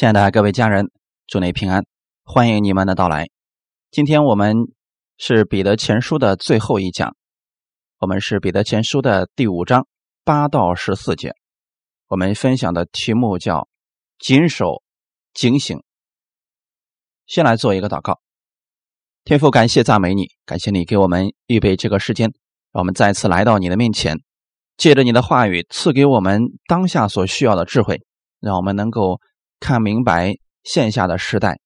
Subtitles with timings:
[0.00, 0.90] 亲爱的各位家人，
[1.26, 1.84] 祝你平安，
[2.24, 3.28] 欢迎你们的到来。
[3.90, 4.56] 今天我们
[5.18, 7.14] 是彼得前书的最后一讲，
[7.98, 9.86] 我们是彼得前书的第五章
[10.24, 11.34] 八到十四节。
[12.08, 13.68] 我们分享的题目叫
[14.18, 14.82] “谨守
[15.34, 15.78] 警醒”。
[17.28, 18.20] 先来做一个祷告，
[19.24, 22.32] 天父，感谢赞美你，感谢你给我们预备这个时间，
[22.72, 24.16] 让我们再次来到你的面前，
[24.78, 28.00] 借着你的话语赐给我们当下所需要的智慧，
[28.40, 29.20] 让我们能够。
[29.60, 30.34] 看明白
[30.64, 31.60] 线下的时代，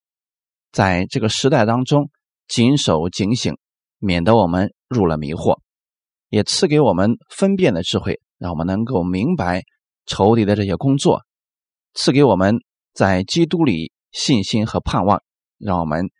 [0.73, 2.11] 在这个时代当中，
[2.49, 3.57] 谨守警醒，
[3.99, 5.61] 免得我们入了迷惑；
[6.29, 9.63] 也赐给我们分辨的智慧，让我们能够明白
[10.07, 11.21] 仇敌的这些工作；
[11.95, 12.57] 赐给我们
[12.93, 15.23] 在基督里信心和盼望，
[15.59, 16.11] 让我们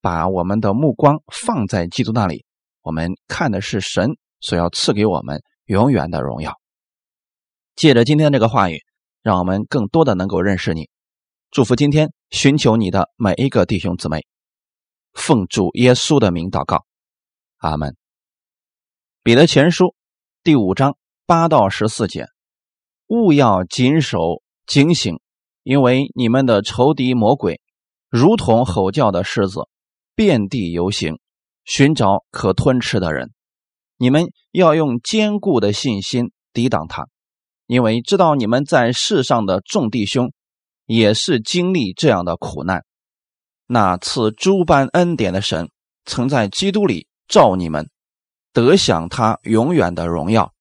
[0.00, 2.44] 把我们的目光放在基督那里。
[2.80, 6.54] 我们看的是神所要赐给我们永远的荣耀。
[7.74, 8.78] 借着今天这个话语，
[9.22, 10.88] 让我们更多的能够认识你。
[11.50, 14.26] 祝福今天寻求你的每一个弟兄姊妹，
[15.14, 16.84] 奉主耶稣的名祷告，
[17.56, 17.96] 阿门。
[19.22, 19.94] 彼得前书
[20.44, 22.26] 第五章八到十四节：
[23.06, 25.20] 勿要谨守警醒，
[25.62, 27.62] 因为你们的仇敌魔鬼
[28.10, 29.60] 如同吼叫的狮子，
[30.14, 31.18] 遍地游行，
[31.64, 33.32] 寻找可吞吃的人。
[33.96, 37.08] 你们要用坚固的信心抵挡他，
[37.66, 40.30] 因为知道你们在世上的众弟兄。
[40.88, 42.82] 也是经历这样的苦难，
[43.66, 45.68] 那赐诸般恩典的神，
[46.06, 47.90] 曾在基督里召你们，
[48.54, 50.54] 得享他永远的荣耀。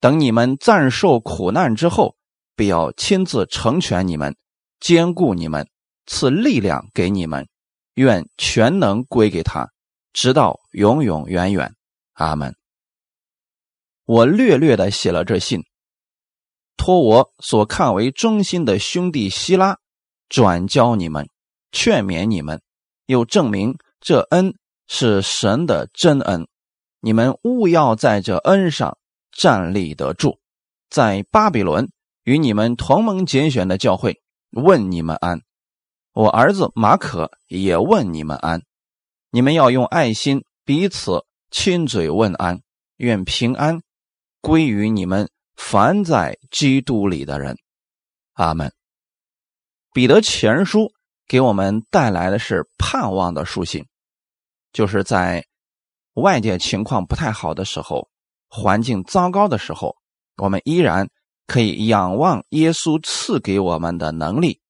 [0.00, 2.14] 等你们暂受苦难之后，
[2.54, 4.36] 必要亲自成全你们，
[4.80, 5.66] 兼顾你们，
[6.04, 7.48] 赐力量给你们。
[7.94, 9.70] 愿全能归给他，
[10.12, 11.74] 直到永永远远。
[12.12, 12.54] 阿门。
[14.04, 15.64] 我略略的写了这信。
[16.84, 19.78] 托我所看为忠心的兄弟希拉
[20.28, 21.30] 转交你们，
[21.72, 22.60] 劝勉你们，
[23.06, 24.54] 又证明这恩
[24.86, 26.46] 是神的真恩。
[27.00, 28.98] 你们务要在这恩上
[29.32, 30.38] 站立得住。
[30.90, 31.90] 在巴比伦
[32.24, 35.40] 与你们同盟拣选的教会问你们安。
[36.12, 38.60] 我儿子马可也问你们安。
[39.30, 42.60] 你们要用爱心彼此亲嘴问安，
[42.98, 43.80] 愿平安
[44.42, 45.30] 归于你们。
[45.56, 47.56] 凡在基督里的人，
[48.34, 48.72] 阿门。
[49.92, 50.92] 彼得前书
[51.26, 53.86] 给我们带来的是盼望的书信，
[54.72, 55.44] 就是在
[56.14, 58.08] 外界情况不太好的时候，
[58.48, 59.96] 环境糟糕的时候，
[60.36, 61.08] 我们依然
[61.46, 64.60] 可以仰望耶稣赐给我们的能力，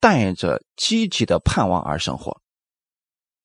[0.00, 2.40] 带着积极的盼望而生活。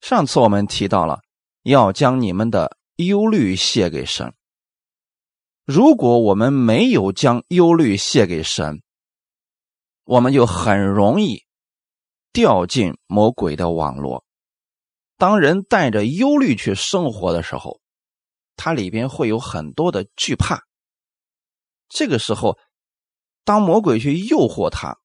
[0.00, 1.20] 上次我们提到了，
[1.64, 4.32] 要将你们的忧虑卸给神。
[5.68, 8.80] 如果我们没有将忧虑卸给神，
[10.04, 11.44] 我们就很容易
[12.32, 14.24] 掉进魔鬼的网络。
[15.18, 17.82] 当人带着忧虑去生活的时候，
[18.56, 20.64] 它里边会有很多的惧怕。
[21.90, 22.58] 这个时候，
[23.44, 24.96] 当魔鬼去诱惑他，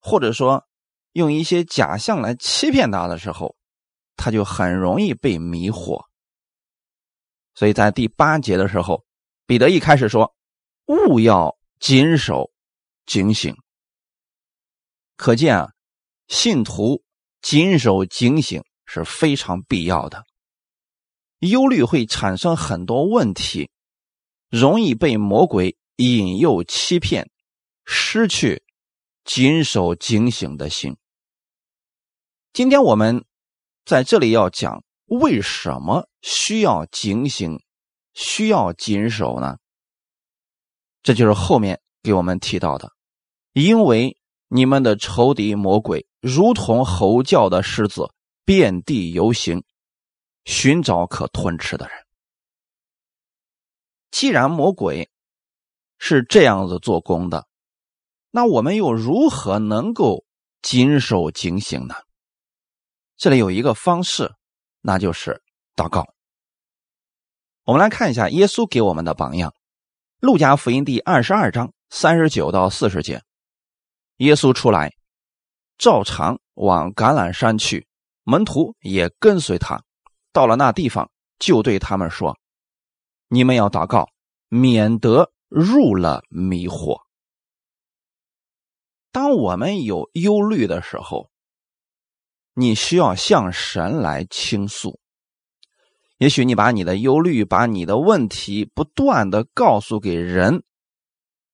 [0.00, 0.66] 或者说
[1.12, 3.56] 用一些假象来欺骗他的时候，
[4.16, 6.02] 他就很容易被迷惑。
[7.54, 9.04] 所以在第八节的时候。
[9.52, 10.34] 彼得一开始说
[10.88, 12.50] ：“勿要谨守
[13.04, 13.54] 警醒。”
[15.14, 15.72] 可见啊，
[16.26, 17.02] 信徒
[17.42, 20.24] 谨守警醒是非常必要的。
[21.40, 23.70] 忧虑会产生很多问题，
[24.48, 27.30] 容易被魔鬼引诱欺骗，
[27.84, 28.64] 失去
[29.22, 30.96] 谨守警醒的心。
[32.54, 33.26] 今天我们
[33.84, 37.60] 在这里要讲为什么需要警醒。
[38.14, 39.58] 需要谨守呢，
[41.02, 42.92] 这就是后面给我们提到的，
[43.52, 44.16] 因为
[44.48, 48.08] 你们的仇敌魔鬼如同吼叫的狮子，
[48.44, 49.64] 遍地游行，
[50.44, 51.96] 寻找可吞吃的人。
[54.10, 55.10] 既然魔鬼
[55.98, 57.46] 是这样子做工的，
[58.30, 60.24] 那我们又如何能够
[60.60, 61.94] 谨守警醒呢？
[63.16, 64.34] 这里有一个方式，
[64.80, 65.42] 那就是
[65.74, 66.04] 祷告。
[67.64, 69.50] 我们来看一下耶稣给我们的榜样，
[70.18, 73.22] 《路加福音》第二十二章三十九到四十节。
[74.16, 74.92] 耶稣出来，
[75.78, 77.86] 照常往橄榄山去，
[78.24, 79.80] 门徒也跟随他。
[80.32, 82.36] 到了那地方，就对他们说
[83.30, 84.08] ：“你们要祷告，
[84.48, 87.00] 免得入了迷惑。”
[89.12, 91.30] 当我们有忧虑的时候，
[92.54, 94.98] 你需要向神来倾诉。
[96.22, 100.62] 也许你把你的忧虑、把你的问题不断的告诉给人，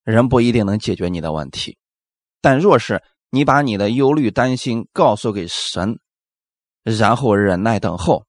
[0.05, 1.79] 人不一定能解决你的问题。
[2.43, 5.99] 但若是你把你的忧虑、担心告诉给神，
[6.83, 8.27] 然后忍耐等候，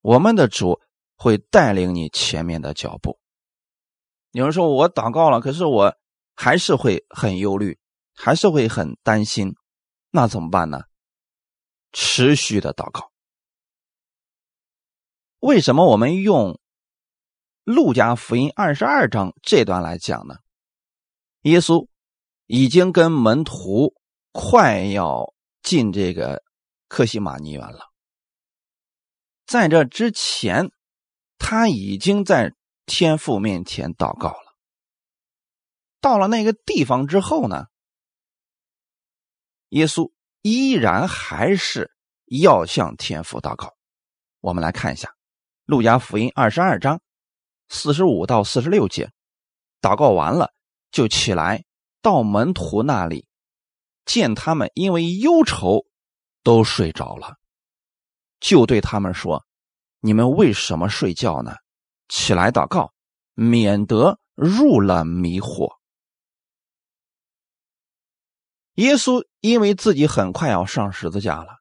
[0.00, 0.80] 我们的主
[1.18, 3.18] 会带领你前面的脚步。
[4.32, 5.94] 有人说我祷告了，可是我
[6.34, 7.78] 还是会很忧虑，
[8.16, 9.54] 还是会很担心，
[10.10, 10.80] 那怎么办呢？
[11.92, 13.10] 持续的祷告。
[15.44, 16.58] 为什么我们用
[17.64, 20.36] 路加福音二十二章这段来讲呢？
[21.42, 21.86] 耶稣
[22.46, 23.92] 已经跟门徒
[24.32, 26.42] 快要进这个
[26.88, 27.90] 克西马尼园了，
[29.44, 30.70] 在这之前，
[31.36, 32.54] 他已经在
[32.86, 34.56] 天父面前祷告了。
[36.00, 37.66] 到了那个地方之后呢，
[39.68, 40.10] 耶稣。
[40.40, 41.90] 依然还是
[42.26, 43.74] 要向天父祷告。
[44.40, 45.08] 我们来看一下
[45.64, 47.00] 《路加福音》二十二章
[47.68, 49.10] 四十五到四十六节。
[49.80, 50.52] 祷告完了，
[50.90, 51.64] 就起来
[52.02, 53.26] 到门徒那里，
[54.04, 55.86] 见他们因为忧愁
[56.42, 57.36] 都睡着了，
[58.40, 59.44] 就对他们说
[60.00, 61.56] ：“你们为什么睡觉呢？
[62.08, 62.92] 起来祷告，
[63.34, 65.76] 免得入了迷惑。”
[68.76, 71.58] 耶稣因为自己很快要上十字架了，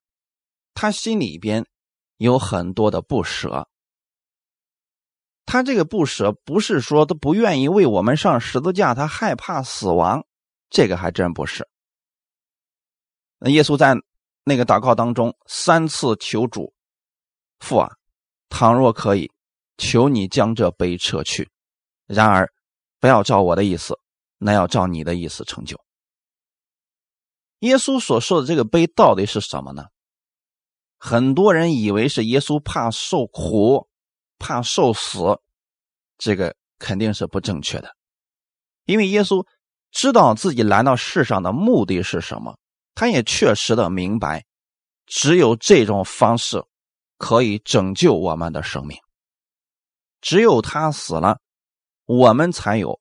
[0.73, 1.65] 他心里边
[2.17, 3.69] 有很多的不舍。
[5.45, 10.25] 他这个不舍不是说他不愿意为我们上十字架，他害怕死亡，
[10.69, 11.67] 这个还真不是。
[13.39, 13.95] 那耶稣在
[14.45, 16.73] 那个祷告当中三次求主
[17.59, 17.89] 父啊，
[18.49, 19.31] 倘若可以，
[19.77, 21.45] 求你将这杯撤去；
[22.05, 22.51] 然而
[22.99, 23.99] 不要照我的意思，
[24.37, 25.79] 那要照你的意思成就。
[27.59, 29.87] 耶稣所说的这个悲到底是什么呢？
[30.97, 33.89] 很多人以为是耶稣怕受苦、
[34.39, 35.39] 怕受死，
[36.17, 37.95] 这个肯定是不正确的。
[38.85, 39.45] 因为耶稣
[39.91, 42.57] 知道自己来到世上的目的是什么，
[42.95, 44.45] 他也确实的明白，
[45.05, 46.63] 只有这种方式
[47.17, 48.97] 可以拯救我们的生命。
[50.19, 51.39] 只有他死了，
[52.05, 52.99] 我们才有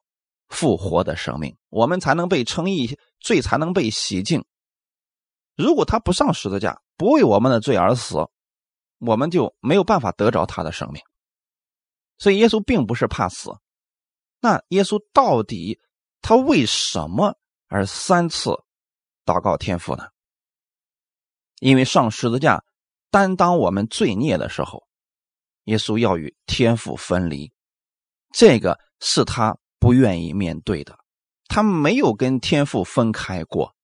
[0.48, 4.44] 复活的生命，我们才能被称义，罪才能被洗净。
[5.56, 8.16] 如果他不上十字架，不为我们的罪而死，
[8.98, 11.02] 我们就没有办法得着他的生命。
[12.22, 13.50] 所以耶稣并不是怕死。
[14.38, 15.80] 那耶稣到底
[16.20, 17.36] 他为什么
[17.66, 18.50] 而三次
[19.24, 20.04] 祷告天父呢？
[21.58, 22.62] 因为上十字架
[23.10, 24.84] 担当我们罪孽的时候，
[25.64, 27.52] 耶稣要与天父分离，
[28.32, 30.96] 这个是他不愿意面对的。
[31.48, 33.74] 他没有跟天父分开过。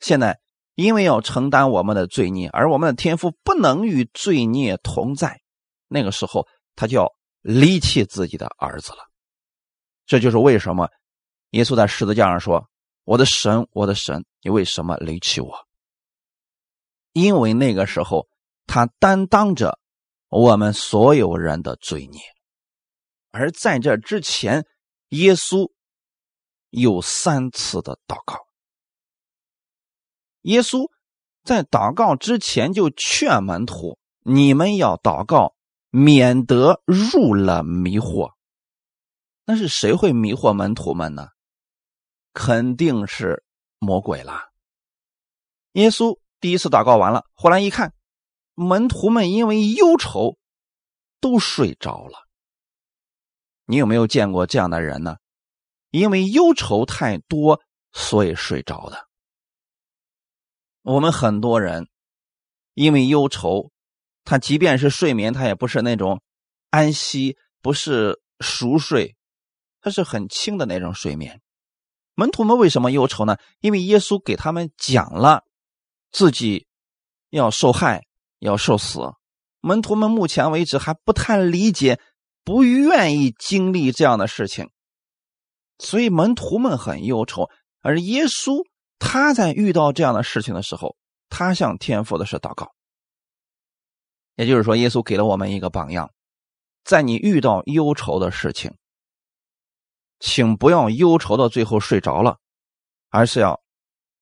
[0.00, 0.40] 现在。
[0.76, 5.40] 因为要承担我们的罪孽，而我们的天父不能与罪孽同在，
[5.86, 7.12] 那个时候他就要
[7.44, 8.98] 离弃自己的儿子了。
[10.06, 10.88] 这就是为什么
[11.50, 12.68] 耶稣在十字架上说
[13.04, 15.54] ：“我的神，我的神，你为什么离弃我？”
[17.12, 18.26] 因为那个时候
[18.66, 19.78] 他担当着
[20.28, 22.20] 我们所有人的罪孽，
[23.30, 24.66] 而在这之前，
[25.10, 25.70] 耶稣
[26.70, 28.38] 有三次的祷告。
[30.40, 30.90] 耶稣
[31.44, 35.53] 在祷告之前就劝门徒：“你们要祷告，
[35.94, 38.32] 免得入了迷惑。”
[39.46, 41.28] 那是谁会迷惑门徒们呢？
[42.32, 43.44] 肯定是
[43.78, 44.50] 魔鬼了。
[45.72, 47.94] 耶稣第一次祷告完了，后来一看，
[48.54, 50.36] 门徒们因为忧愁
[51.20, 52.26] 都睡着了。
[53.66, 55.18] 你有没有见过这样的人呢？
[55.90, 57.60] 因为忧愁太多，
[57.92, 59.08] 所以睡着的。
[60.82, 61.88] 我们很多人
[62.72, 63.70] 因为忧愁，
[64.24, 66.20] 他即便是睡眠，他也不是那种
[66.70, 69.14] 安息，不是熟睡，
[69.80, 71.40] 他是很轻的那种睡眠。
[72.14, 73.36] 门徒们为什么忧愁呢？
[73.60, 75.44] 因为耶稣给他们讲了
[76.10, 76.66] 自己
[77.30, 78.04] 要受害、
[78.38, 79.00] 要受死。
[79.60, 82.00] 门徒们目前为止还不太理解，
[82.44, 84.70] 不愿意经历这样的事情，
[85.78, 87.48] 所以门徒们很忧愁，
[87.80, 88.64] 而耶稣。
[89.00, 90.96] 他在遇到这样的事情的时候，
[91.28, 92.72] 他向天父的是祷告。
[94.36, 96.10] 也就是说，耶稣给了我们一个榜样，
[96.84, 98.74] 在你遇到忧愁的事情，
[100.20, 102.38] 请不要忧愁到最后睡着了，
[103.10, 103.62] 而是要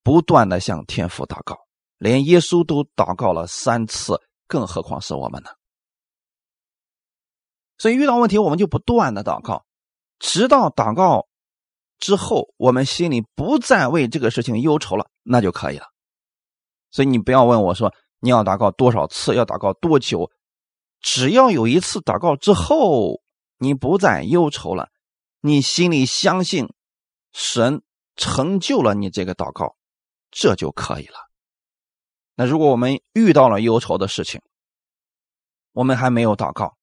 [0.03, 1.59] 不断的向天父祷告。
[1.99, 5.51] 连耶稣都祷告了三次，更何况是我们呢？
[7.79, 9.65] 所以遇到问题，我们就不断的祷告，
[10.19, 11.29] 直到祷告。
[11.99, 15.87] 之后，我们心里不再为这个事情忧愁了，那就可以了。
[16.91, 20.31] 所以你不要问我说你要祷告多少次，要祷告多久，
[21.01, 23.21] 只要有一次祷告之后，
[23.59, 24.91] 你不再忧愁了，
[25.41, 26.69] 你心里相信
[27.33, 27.83] 神
[28.15, 29.75] 成就了你这个祷告，
[30.31, 31.17] 这就可以了。
[32.37, 34.41] 那如果我们遇到了忧愁的事情，
[35.73, 36.77] 我们还没有祷告，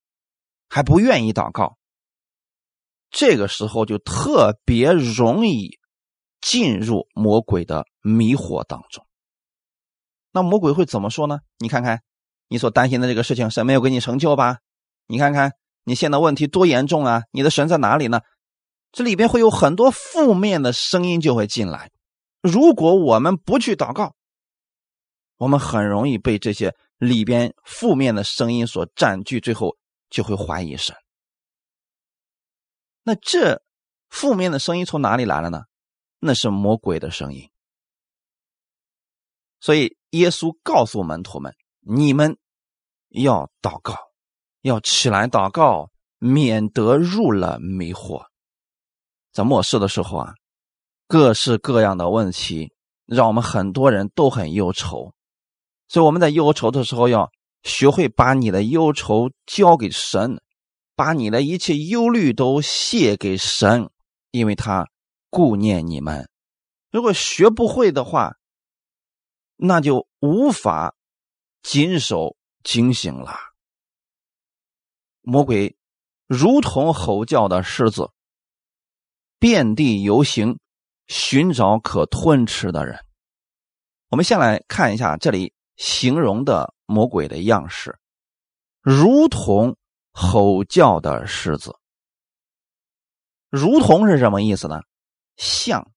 [0.67, 1.77] 还不愿意祷告，
[3.09, 5.79] 这个时候就特别容易
[6.41, 9.05] 进入魔鬼的迷惑当中。
[10.31, 11.39] 那魔鬼会怎么说呢？
[11.57, 12.01] 你看看，
[12.47, 14.59] 你所担心的这个事情，神没有给你成就吧？
[15.07, 17.23] 你看看你现在问题多严重啊！
[17.31, 18.21] 你的神在哪里呢？
[18.91, 21.91] 这里边会有很多负面的声音就会进来。
[22.41, 24.15] 如果我们不去祷告，
[25.37, 29.77] 我们很容易被这些里边负面的声音所占据，最后
[30.09, 30.95] 就会怀疑神。
[33.03, 33.63] 那这
[34.09, 35.63] 负面的声音从哪里来了呢？
[36.19, 37.49] 那是魔鬼的声音。
[39.59, 42.37] 所以耶稣告诉门徒们：“你们
[43.09, 43.95] 要祷告，
[44.61, 48.25] 要起来祷告，免得入了迷惑。”
[49.31, 50.33] 在末世的时候啊，
[51.07, 52.73] 各式各样的问题
[53.05, 55.13] 让我们很多人都很忧愁，
[55.87, 57.31] 所以我们在忧愁的时候要
[57.63, 60.41] 学会把你的忧愁交给神，
[60.95, 63.89] 把你的一切忧虑都卸给神，
[64.31, 64.87] 因为他
[65.29, 66.27] 顾念你们。
[66.91, 68.33] 如果学不会的话，
[69.61, 70.95] 那就无法
[71.61, 73.35] 谨守警醒了。
[75.19, 75.77] 魔鬼
[76.27, 78.09] 如同吼叫的狮子。
[79.37, 80.59] 遍地游行，
[81.07, 83.05] 寻找可吞吃的人。
[84.07, 87.99] 我们先来看一下这里形容的魔鬼的样式，
[88.81, 89.77] 如同
[90.11, 91.77] 吼叫的狮子。
[93.49, 94.81] 如同是什么意思呢？
[95.35, 95.91] 像，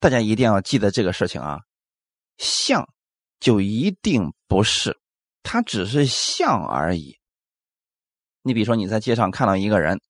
[0.00, 1.60] 大家一定要记得这个事情啊。
[2.38, 2.88] 像
[3.40, 4.98] 就一定不是，
[5.42, 7.18] 它只是像而已。
[8.42, 10.00] 你比如说你在街上看到一个人，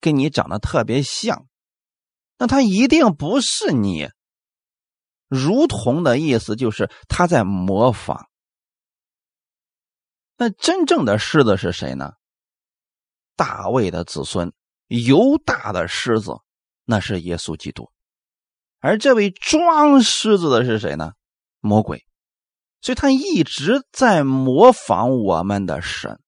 [0.00, 1.46] 跟你长得特别像。
[2.38, 4.08] 那他一定不是你，
[5.28, 8.30] 如同的意思就是他在模仿。
[10.38, 12.14] 那真正的狮子是谁呢？
[13.36, 14.52] 大卫的子孙，
[14.86, 16.32] 犹大的狮子，
[16.84, 17.90] 那是耶稣基督。
[18.78, 21.12] 而这位装狮子的是谁呢？
[21.60, 22.04] 魔鬼。
[22.80, 26.18] 所以他一直在模仿我们的神。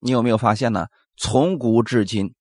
[0.00, 0.86] 你有没有发现呢？
[1.16, 2.34] 从古至今。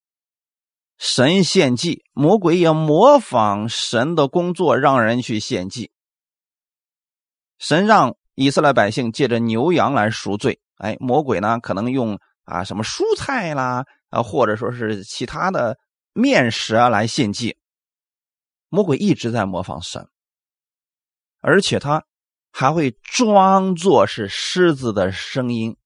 [0.98, 5.92] 神献祭，魔鬼也模仿神的工作，让人去献祭。
[7.60, 15.78] 神让以色列百姓借着牛羊来赎罪，哎，魔鬼呢可能用啊什么蔬菜啦，啊或者说是其他的
[16.14, 17.58] 面食啊来献祭。
[18.70, 20.08] 魔鬼一直在模仿神，
[21.48, 22.04] 而且他
[22.52, 25.78] 还会装作是狮子的声音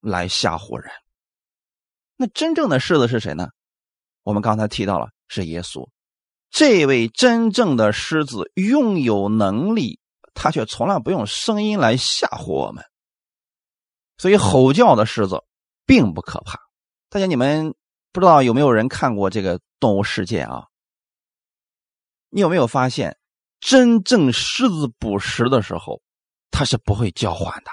[0.00, 0.92] 来吓唬人。
[2.14, 3.48] 那真正的狮子是谁呢？
[4.22, 5.88] 我们刚才提到了是耶稣，
[6.50, 9.98] 这位真正的狮子拥有能力，
[10.34, 12.84] 他却从来不用声音来吓唬我们。
[14.18, 15.42] 所以吼叫的狮子
[15.86, 16.60] 并不可怕。
[17.08, 17.74] 大家你们
[18.12, 20.66] 不知道有没有人看过这个动物世界啊？
[22.28, 23.17] 你有没有发现，
[23.60, 26.00] 真正狮子捕食的时候，
[26.50, 27.70] 它是不会叫唤的。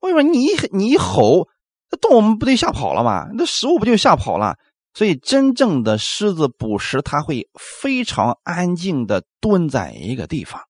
[0.00, 0.22] 为什么？
[0.22, 1.48] 你你一吼，
[1.90, 3.28] 那动物们不得吓跑了吗？
[3.34, 4.56] 那食物不就吓跑了？
[4.94, 10.64] 所以，真正的狮子捕食，它会非常安静的蹲在一个地方，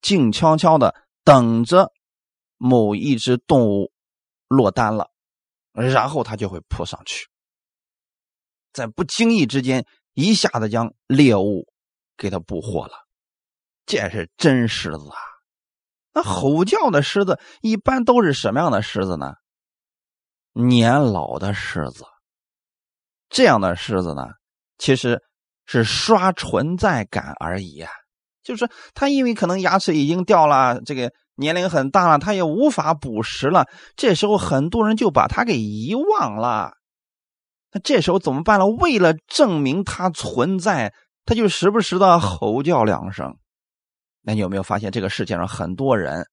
[0.00, 0.94] 静悄悄的
[1.24, 1.92] 等着
[2.56, 3.92] 某一只动物
[4.48, 5.10] 落单了，
[5.72, 7.28] 然后它就会扑上去，
[8.72, 11.66] 在不经意之间一下子将猎物
[12.16, 12.92] 给它捕获了。
[13.86, 15.18] 这是真狮子啊！
[16.14, 19.34] 那吼叫的狮子一般都是什么样的狮子呢？
[20.52, 22.04] 年老的狮子。
[23.28, 24.28] 这样的狮子呢，
[24.76, 25.22] 其实
[25.64, 27.90] 是刷存在感而已啊。
[28.42, 33.66] 就是他因为可能牙齿已经掉了，这个年龄很大了，他也无法捕食了。
[33.96, 36.74] 这时候很多人就把他给遗忘了。
[37.72, 38.66] 那这时候怎么办呢？
[38.66, 40.92] 为了证明他存在，
[41.24, 43.36] 他就时不时的吼叫两声。
[44.22, 46.26] 那你有没有发现，这个世界上很多人，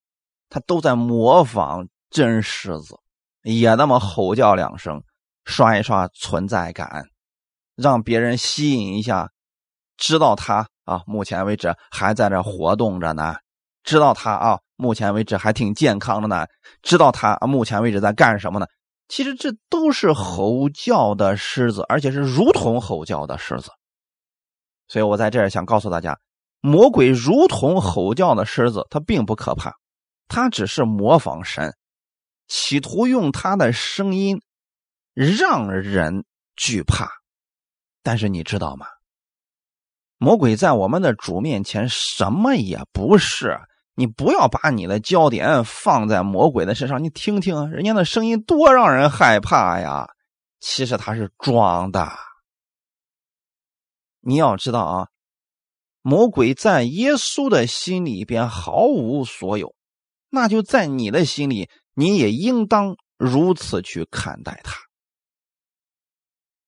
[0.49, 2.95] 他都在模仿真狮子，
[3.43, 5.01] 也那么吼叫两声。
[5.45, 7.05] 刷一刷存在感，
[7.75, 9.31] 让别人吸引一下，
[9.97, 13.35] 知道他啊，目前为止还在这活动着呢，
[13.83, 16.45] 知道他啊，目前为止还挺健康的呢，
[16.83, 18.67] 知道他目前为止在干什么呢？
[19.07, 23.71] 其实这都是吼叫的狮子，而且是如同吼叫的狮子。
[24.89, 26.19] 所以我在这儿想告诉大家，
[26.59, 29.71] 魔鬼如同吼叫的狮子，它并不可怕，
[30.27, 31.73] 它只是模仿神，
[32.49, 34.41] 企图用他的声音。
[35.15, 36.23] 让人
[36.55, 37.09] 惧怕，
[38.03, 38.85] 但是你知道吗？
[40.17, 43.59] 魔鬼在我们的主面前什么也不是。
[43.95, 50.07] 你不要把你的焦点放在魔鬼的身上，你听听人家的声音多让人害怕呀！
[50.61, 52.09] 其实他是装的。
[54.21, 55.07] 你要知道啊，
[56.01, 59.75] 魔鬼在耶稣的心里边毫无所有，
[60.29, 64.77] 那就在你的心里，你也应当如此去看待他。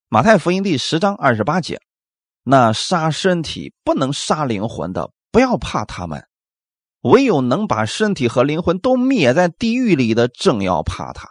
[0.07, 1.81] 马太福音第十章二十八节：
[2.43, 6.27] 那杀身体不能杀灵魂的，不要怕他们。
[7.01, 11.29] 唯有能把身体和灵魂都灭在地狱里的，正要怕他。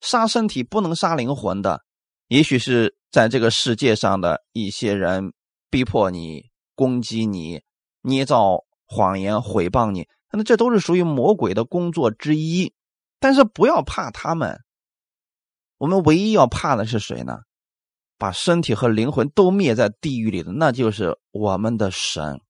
[0.00, 1.82] 杀身体不能杀灵魂的，
[2.28, 5.32] 也许是在这个世界上的一些人
[5.68, 6.44] 逼迫你、
[6.74, 7.62] 攻击你、
[8.02, 12.72] 捏造谎言、毁谤你，那这都是属于魔鬼的工作之一。
[13.18, 14.60] 但是不要怕他们，
[15.78, 17.40] 我们唯一要怕的是谁呢？
[18.16, 22.40] 把身体和灵魂都灭在地狱里的，那就是我们的神。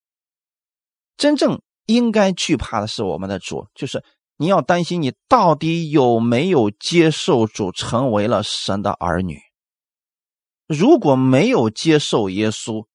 [1.17, 1.61] 真正。
[1.89, 4.05] 应该惧怕的是我们的主，就是
[4.37, 9.41] 你要担心你到底有没有接受主，成为了神的儿女。
[10.69, 12.87] 如果没有接受耶稣，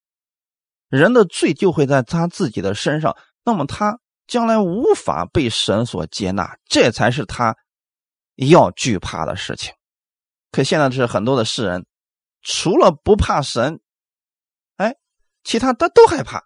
[0.87, 7.57] 人的罪就会在他自己的身上，那么他将来无法被神所接纳，这才是他
[8.35, 9.73] 要惧怕的事情。
[10.51, 11.87] 可现在是很多的世人，
[12.43, 13.81] 除了不怕神，
[14.77, 14.95] 哎，
[15.43, 16.43] 其他的都害怕。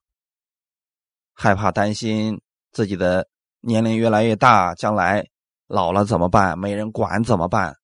[1.33, 2.41] 害怕、担心
[2.71, 3.27] 自己的
[3.59, 5.27] 年龄越来越大，将来
[5.67, 6.57] 老了怎么办？
[6.57, 7.75] 没人管怎么办？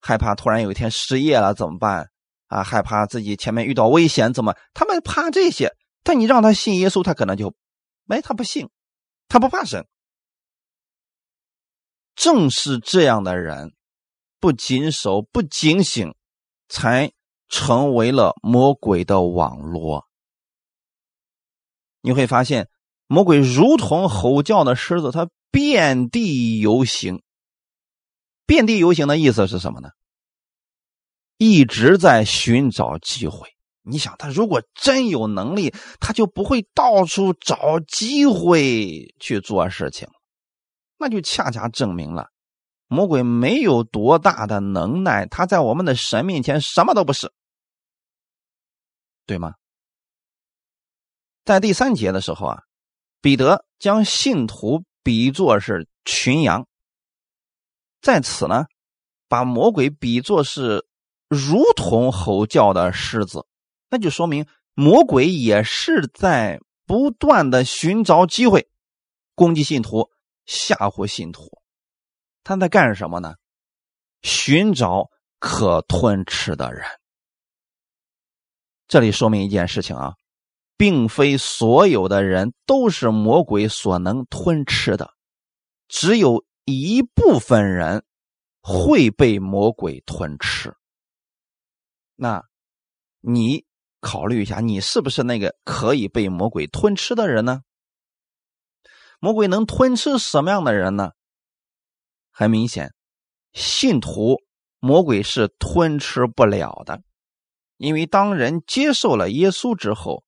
[0.00, 2.08] 害怕突然有一天失业了怎么办？
[2.52, 4.54] 啊，害怕自己前面遇到危险怎么？
[4.74, 7.54] 他们怕这些，但你让他信耶稣，他可能就，
[8.08, 8.68] 哎，他不信，
[9.28, 9.86] 他不怕神。
[12.14, 13.72] 正是这样的人，
[14.38, 16.14] 不谨守、不警醒，
[16.68, 17.12] 才
[17.48, 20.06] 成为了魔鬼的网络。
[22.00, 22.68] 你会发现。
[23.08, 27.22] 魔鬼如同吼叫的狮子，它遍地游行。
[28.46, 29.90] 遍地游行的意思是什么呢？
[31.36, 33.48] 一直在寻找机会。
[33.82, 40.08] 你想，他如果真有能力，他就不会到处找机会去做事情。
[40.98, 42.28] 那就恰恰证明了，
[42.86, 47.32] 魔鬼没有多大的能耐，他在我们的神面前什么都不是，
[49.26, 49.54] 对吗？
[51.44, 52.62] 在第三节的时候啊。
[53.20, 56.66] 彼得将信徒比作是群羊，
[58.00, 58.64] 在此呢，
[59.28, 60.84] 把魔鬼比作是
[61.32, 63.46] 如同吼叫的狮子，
[63.88, 68.68] 那就说明魔鬼也是在不断的寻找机会
[69.34, 70.10] 攻击信徒、
[70.44, 71.48] 吓唬信徒。
[72.44, 73.36] 他在干什么呢？
[74.20, 76.84] 寻找可吞吃的人。
[78.86, 80.14] 这里说明一件事情啊。
[80.74, 85.12] 并非所有的人都是魔鬼所能吞吃的，
[85.86, 88.04] 只有一部分人
[88.62, 90.74] 会被魔鬼吞吃。
[92.22, 92.44] 那，
[93.20, 93.66] 你
[93.98, 97.62] 考虑一下，你是不是那个可以被魔鬼吞吃的人呢？
[99.18, 101.10] 魔鬼能吞吃什么样的人呢？
[102.30, 102.94] 很明显，
[103.52, 104.36] 信徒
[104.78, 107.02] 魔鬼是吞吃不了的，
[107.76, 110.22] 因为当人接受了耶稣之后。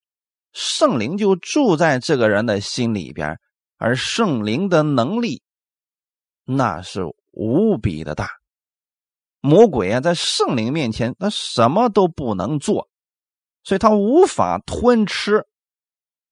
[0.52, 3.38] 圣灵就住在这个人的心里边，
[3.76, 5.44] 而圣灵的能力
[6.44, 8.28] 那是无比的大。
[9.46, 12.88] 魔鬼啊，在圣灵面前，他什么都不能做，
[13.62, 15.44] 所以他无法吞吃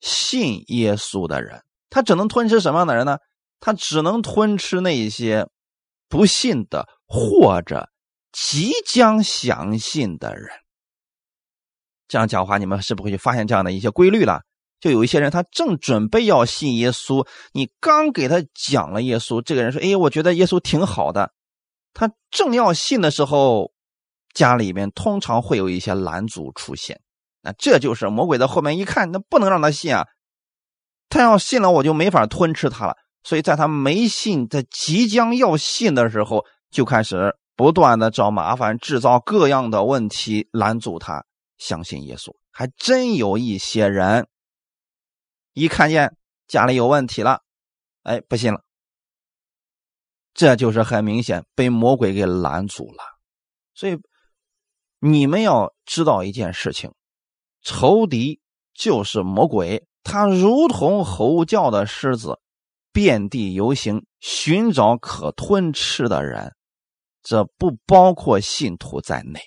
[0.00, 1.62] 信耶稣的人。
[1.90, 3.18] 他只能吞吃什么样的人呢？
[3.60, 5.46] 他只能吞吃那些
[6.08, 7.90] 不信的或者
[8.32, 10.48] 即将相信的人。
[12.08, 14.40] 这样讲话，你们是不会去发现这样的一些规律了。
[14.80, 21.30] 就有一些人，他正准备要信耶稣，你刚给他讲了耶稣，这个人说：“哎，我觉得耶稣挺好的。”
[21.94, 23.72] 他正要信的时候，
[24.34, 27.00] 家里面通常会有一些拦阻出现。
[27.42, 30.06] 那这就是魔鬼在后面一看，那不能让他信啊！
[31.08, 32.96] 他要信了，我就没法吞吃他了。
[33.24, 41.24] 所以在他没信，在即将要信的时候，就开始不断的找麻烦，制造各样的问题，拦阻他。
[41.58, 44.26] 相信耶稣，还真有一些人
[45.52, 46.16] 一看见
[46.48, 47.42] 家里有问题了，
[48.02, 48.62] 哎，不信了。
[50.34, 53.02] 这就是很明显被魔鬼给拦阻了。
[53.74, 53.98] 所以
[54.98, 56.92] 你们要知道一件事情：
[57.62, 58.40] 仇敌
[58.74, 62.38] 就是魔鬼，他如同吼叫的狮子，
[62.92, 66.54] 遍地游行，寻找可吞吃的人。
[67.22, 69.40] 这不包括信徒在内。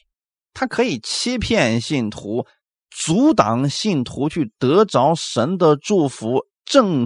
[0.53, 2.45] 他可以欺骗信徒，
[2.89, 7.05] 阻挡信徒去得着神的祝福，正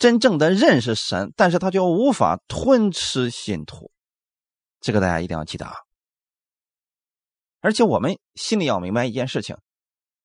[0.00, 3.92] 真正的认识神，但是他就无法吞吃信徒。
[4.80, 5.74] 这个大家一定要记得啊！
[7.60, 9.58] 而且我们心里要明白一件事情：，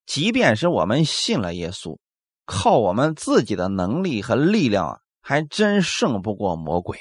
[0.05, 1.99] 即便是我们信了耶稣，
[2.45, 6.97] 靠我们自己的能力和力量，还真胜不过魔鬼。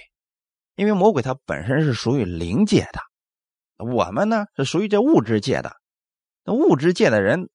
[0.75, 3.01] 因为魔鬼它本身是属于灵界的，
[3.87, 5.77] 我们呢是属于这物质界的。
[6.43, 7.49] 那物质界的人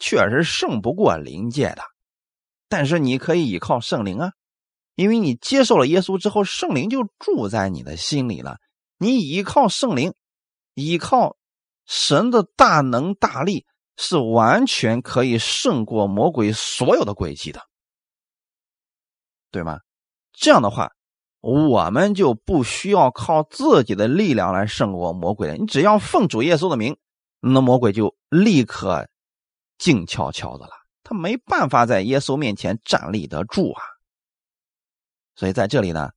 [0.00, 1.82] 确实胜不过灵界的，
[2.68, 4.32] 但是你可以依靠圣灵啊，
[4.96, 8.58] 因为你接受了耶稣之后，圣灵就住在你的心里了。
[8.98, 10.14] 你依靠圣灵，
[10.74, 11.36] 依靠
[11.84, 17.60] 神的大能大力，是完全可以胜过魔鬼所有的诡计的，
[19.50, 19.80] 对吗？
[20.32, 20.92] 这样的话，
[21.40, 25.56] 我们就不需要靠自己的力量来胜过魔鬼了。
[25.56, 26.96] 你只要奉主耶稣的名，
[27.40, 29.06] 那魔鬼就立刻
[29.76, 33.82] 静悄悄的了，他没办法在耶稣面前站立得住啊。
[35.36, 36.10] 所以在这里呢，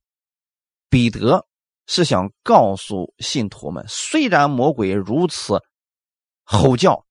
[0.88, 1.46] 彼得。
[1.86, 5.60] 是想告诉信徒们，虽然魔鬼如此
[6.44, 7.04] 吼叫，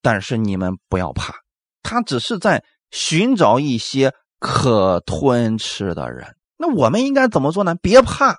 [0.00, 1.34] 但是你们不要怕，
[1.82, 6.38] 他只是在寻找一些可吞吃的人。
[6.56, 7.74] 那我们应该怎么做呢？
[7.74, 8.38] 别怕，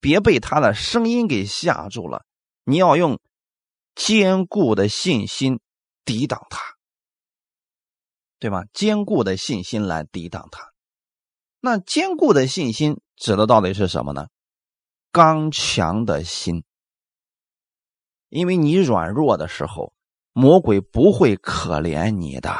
[0.00, 2.24] 别被他的声音给吓住了。
[2.64, 3.20] 你要用
[3.94, 5.60] 坚固的信心
[6.04, 6.60] 抵挡他，
[8.40, 8.64] 对吗？
[8.72, 10.67] 坚固的信心来抵挡他。
[11.60, 14.28] 那坚固的信心指的到底是什么呢？
[15.10, 16.64] 刚强的心，
[18.28, 19.92] 因为你软弱的时候，
[20.32, 22.56] 魔鬼不会可怜你的。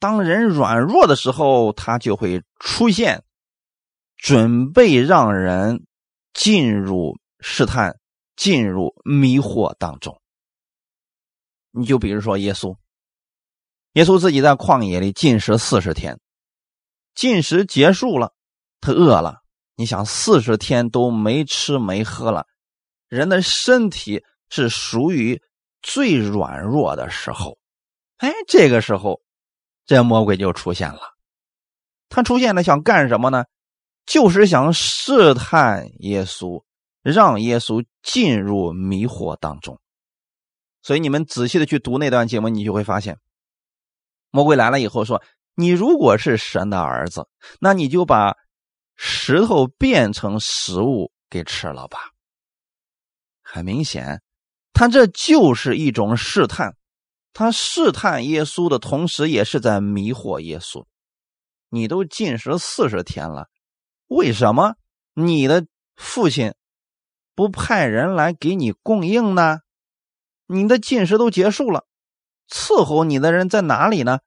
[0.00, 3.24] 当人软弱的时候，他就会出现，
[4.16, 5.86] 准备让人
[6.32, 7.98] 进入试探、
[8.36, 10.20] 进入迷惑当中。
[11.70, 12.76] 你就比如说耶稣，
[13.92, 16.18] 耶稣自己在旷野里禁食四十天，
[17.18, 18.32] 进食结束了，
[18.80, 19.40] 他饿了。
[19.74, 22.46] 你想四十天都没吃没喝了，
[23.08, 25.42] 人的身体是属于
[25.82, 27.58] 最软弱的时候，
[28.18, 29.20] 哎，这个时候，
[29.84, 31.00] 这魔鬼就出现了。
[32.08, 33.46] 他出现了，想干什么呢？
[34.06, 36.62] 就是想试探耶稣，
[37.02, 39.80] 让耶稣进入迷惑当中。
[40.82, 43.18] 所以你们仔细的去读那段经文，你就会发现，
[44.30, 45.20] 魔鬼来了以后说
[45.58, 47.26] ：“你如果是神的儿子，
[47.60, 48.36] 那你就把。”
[49.00, 51.98] 石头变成食物给吃了吧？
[53.42, 54.20] 很明显，
[54.72, 56.74] 他这就是一种试探。
[57.32, 60.84] 他试探耶稣的同时，也是在迷惑耶稣。
[61.68, 63.46] 你都禁食四十天了，
[64.08, 64.74] 为什么
[65.14, 66.54] 你的父亲
[67.36, 69.60] 不派人来给你供应呢？
[70.46, 71.86] 你的禁食都结束了，
[72.50, 74.18] 伺候你的人在哪里呢？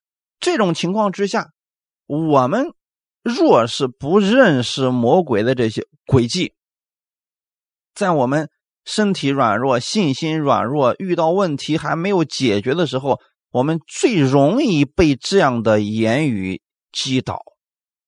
[0.41, 1.51] 这种情况之下，
[2.07, 2.73] 我们。
[3.23, 6.55] 若是不认识魔鬼的这些诡计，
[7.93, 8.49] 在我们
[8.83, 13.19] 身体软弱、信心软弱、遇到问题还没有解决的时候，
[13.51, 17.43] 我们最容易被这样的言语击倒。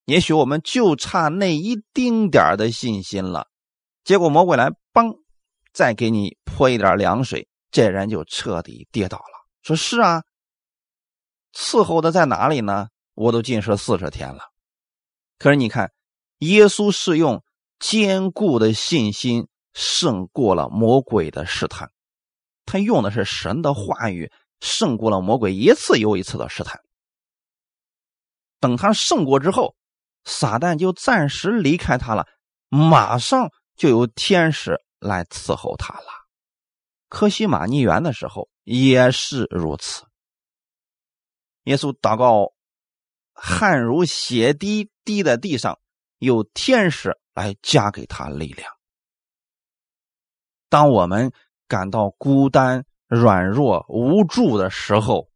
[0.05, 3.45] 也许我们就差那一丁点的信心了，
[4.03, 5.13] 结果魔鬼来，帮，
[5.71, 9.47] 再给你泼一点凉水，这人就彻底跌倒了。
[9.61, 10.23] 说是啊，
[11.53, 12.87] 伺候的在哪里呢？
[13.13, 14.49] 我都禁食四十天了。
[15.37, 15.91] 可是你看，
[16.39, 17.43] 耶稣是用
[17.79, 21.91] 坚固的信心胜过了魔鬼的试探，
[22.65, 26.81] 他用的是神的话语胜过了魔鬼一次又一次的试探。
[28.59, 29.75] 等他胜过之后，
[30.23, 32.25] 撒旦就暂时离开他了，
[32.69, 36.07] 马上就有天使来伺候他了。
[37.09, 40.03] 科西玛尼园的时候也是如此。
[41.63, 42.54] 耶稣祷告。
[43.36, 45.80] 汗如血滴滴在地上，
[46.19, 48.71] 有天使来加给他力量。
[50.69, 51.34] 当我们
[51.67, 55.32] 感到孤单、软弱、无助的时候，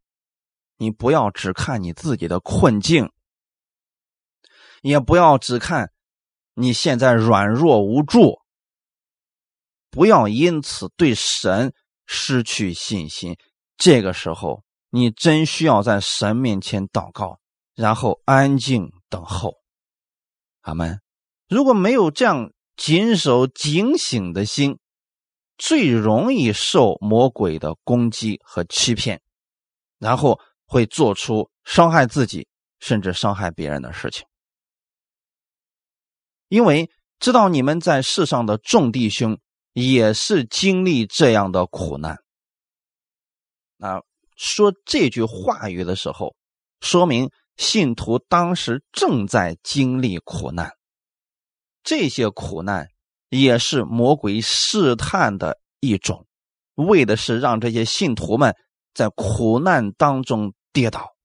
[0.76, 3.10] 你不要只看你自己的困境，
[4.80, 5.92] 也不要只看
[6.54, 8.40] 你现在软弱无助，
[9.90, 11.74] 不要因此对神
[12.06, 13.36] 失去信心。
[13.76, 17.40] 这个时候，你真需要在神面前祷告。
[17.74, 19.54] 然后安静等候，
[20.62, 21.00] 阿门。
[21.48, 24.80] 如果没有这样谨守警醒的心，
[25.56, 29.22] 最容易受魔鬼的攻击和欺骗，
[30.00, 32.48] 然后会做出伤害自己
[32.80, 34.26] 甚至伤害别人的事情。
[36.48, 39.38] 因为知道你们在世上的众弟兄
[39.72, 42.18] 也是经历这样的苦难，
[43.76, 44.02] 那
[44.38, 46.36] 说这句话语的时候，
[46.80, 50.72] 说明信徒当时正在经历苦难。
[51.82, 52.88] 这些苦难
[53.28, 56.26] 也是魔鬼试探的一种，
[56.76, 58.54] 为的是让这些信徒们
[58.94, 61.16] 在苦难当中跌倒。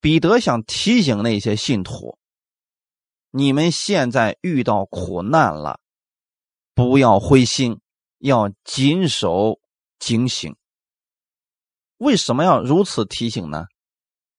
[0.00, 2.18] 彼得想提醒那些信徒：
[3.30, 5.78] 你们现在遇到苦难了，
[6.74, 7.80] 不要灰心，
[8.18, 9.60] 要谨守
[9.98, 10.56] 警醒。
[12.04, 13.64] 为什么要如此提醒呢？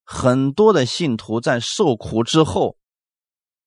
[0.03, 2.77] 很多的信徒在受苦之后，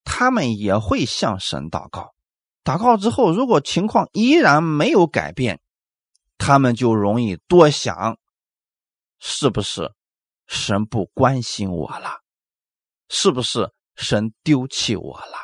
[0.05, 2.15] 他们也会向神祷告。
[2.63, 5.61] 祷告之后，如果情况依然没有改变，
[6.39, 8.19] 他们就容易多想：
[9.19, 9.93] 是不是
[10.47, 12.23] 神不关心我了？
[13.09, 15.37] 是不是神丢弃我了？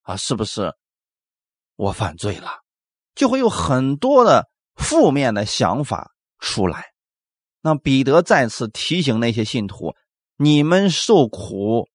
[0.00, 0.72] 啊，是不是
[1.74, 2.50] 我犯罪了？
[3.14, 6.95] 就会有很多的负面的想法出来。
[7.66, 9.92] 那彼得再次提醒那些信徒：
[10.36, 11.88] 你们受苦，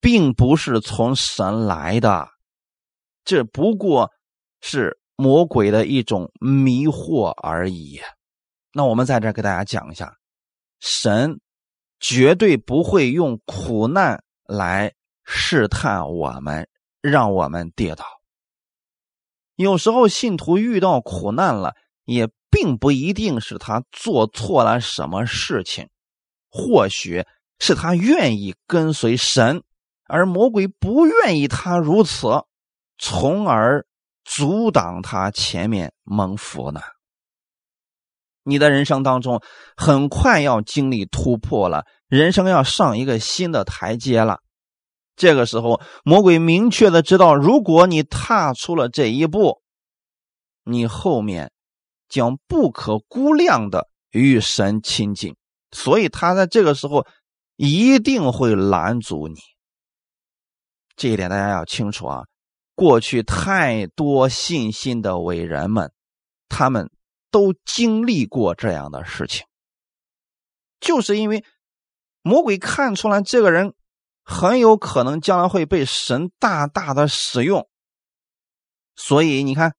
[0.00, 2.28] 并不是从神来的，
[3.24, 4.12] 这不过
[4.60, 8.00] 是魔鬼的一种迷惑而已。
[8.72, 10.14] 那我们在这给大家讲一下，
[10.78, 11.40] 神
[11.98, 16.68] 绝对不会用苦难来试探我们，
[17.00, 18.04] 让我们跌倒。
[19.56, 21.74] 有时候信徒遇到苦难了，
[22.08, 22.28] 也。
[22.50, 25.90] 并不一定是他做错了什么事情，
[26.48, 27.26] 或许
[27.58, 29.62] 是他愿意跟随神，
[30.08, 32.26] 而魔鬼不愿意他如此，
[32.96, 33.86] 从而
[34.24, 36.80] 阻挡他前面蒙福呢。
[38.44, 39.42] 你的人生当中
[39.76, 44.40] 很快要经历突破了，人生要上一个新的台阶了。
[45.16, 49.60] 这个时候，魔鬼明确的知道，如果你踏出了这一步，
[50.64, 51.52] 你后面。
[52.08, 55.36] 将不可估量的与神亲近，
[55.70, 57.06] 所以他在这个时候
[57.56, 59.36] 一定会拦阻你。
[60.96, 62.24] 这一点大家要清楚啊！
[62.74, 65.92] 过去太多信心的伟人们，
[66.48, 66.90] 他们
[67.30, 69.46] 都经历过这样的事情，
[70.80, 71.44] 就是因为
[72.22, 73.74] 魔鬼看出来这个人
[74.24, 77.68] 很有可能将来会被神大大的使用，
[78.96, 79.74] 所以你看，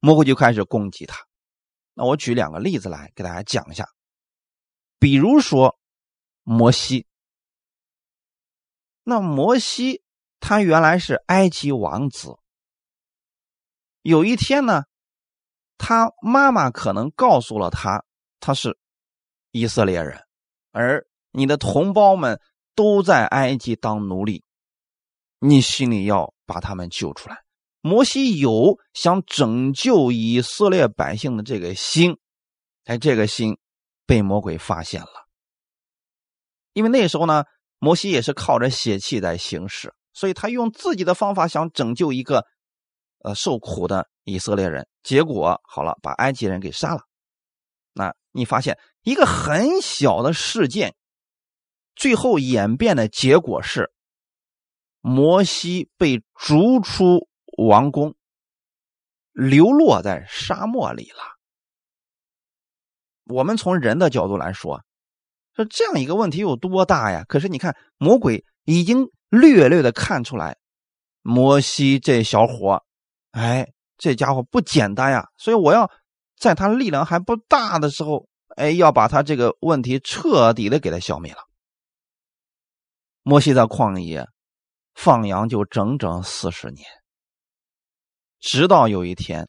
[0.00, 1.24] 魔鬼就开始攻击他。
[1.94, 3.88] 那我举两个例子来给大家讲一下，
[4.98, 5.78] 比如说
[6.42, 7.06] 摩西。
[9.04, 10.02] 那摩西
[10.40, 12.36] 他原来是埃及王子，
[14.02, 14.84] 有一天呢，
[15.78, 18.04] 他妈妈可能告诉了他
[18.40, 18.78] 他是
[19.50, 20.26] 以色列人，
[20.72, 22.40] 而你的同胞们
[22.74, 24.42] 都在埃及当奴隶，
[25.38, 27.43] 你心里要把他们救出来。
[27.86, 32.16] 摩西有想拯救以色列百姓的这个心，
[32.84, 33.58] 哎，这个心
[34.06, 35.28] 被魔鬼发现了。
[36.72, 37.44] 因为那时候呢，
[37.78, 42.46] 摩西也是靠着血气在行事，所以他用自己的方法想拯救一个
[43.18, 44.88] 呃受苦的以色列人。
[45.02, 47.02] 结果好了，把埃及人给杀了。
[47.92, 50.94] 那你发现一个很小的事件，
[51.94, 53.92] 最后演变的结果是
[55.02, 57.28] 摩西被逐出。
[57.56, 58.14] 王宫
[59.32, 61.22] 流落在沙漠里了。
[63.24, 64.82] 我们从人的角度来说，
[65.56, 67.24] 说这样一个问题有多大呀？
[67.26, 70.58] 可是你看，魔鬼已经略略的看出来，
[71.22, 72.84] 摩西这小伙，
[73.30, 75.28] 哎，这家伙不简单呀。
[75.38, 75.90] 所以我要
[76.36, 81.38] 在他力量还不大的时候，哎，要把他这个问题彻底的给他消灭了。
[83.22, 84.28] 摩西在旷野
[84.94, 86.86] 放羊就整整四十年。
[88.44, 89.48] 直到有一天，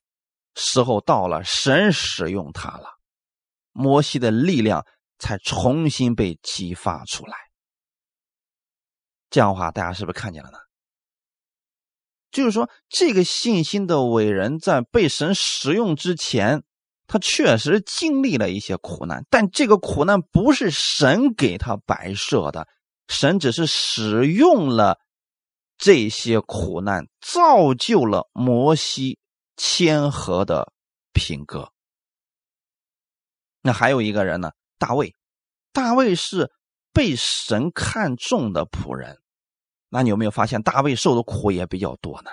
[0.55, 2.97] 时候到了，神使用他了，
[3.73, 4.85] 摩西的力量
[5.19, 7.35] 才重新被激发出来。
[9.29, 10.57] 这样的话，大家是不是看见了呢？
[12.31, 16.63] 就是说，这个信心的伟人，在被神使用之前，
[17.05, 22.65] 他确实经历了一些苦难，但这个苦难不是神给他摆设的，
[23.09, 25.01] 神只是使用了。
[25.77, 29.19] 这些苦难造就了摩西
[29.57, 30.71] 谦和的
[31.13, 31.71] 品格。
[33.61, 35.15] 那还有一个人呢，大卫。
[35.71, 36.51] 大卫是
[36.93, 39.19] 被神看中的仆人。
[39.89, 42.31] 那你有没有发现，大卫受的苦也比较多呢？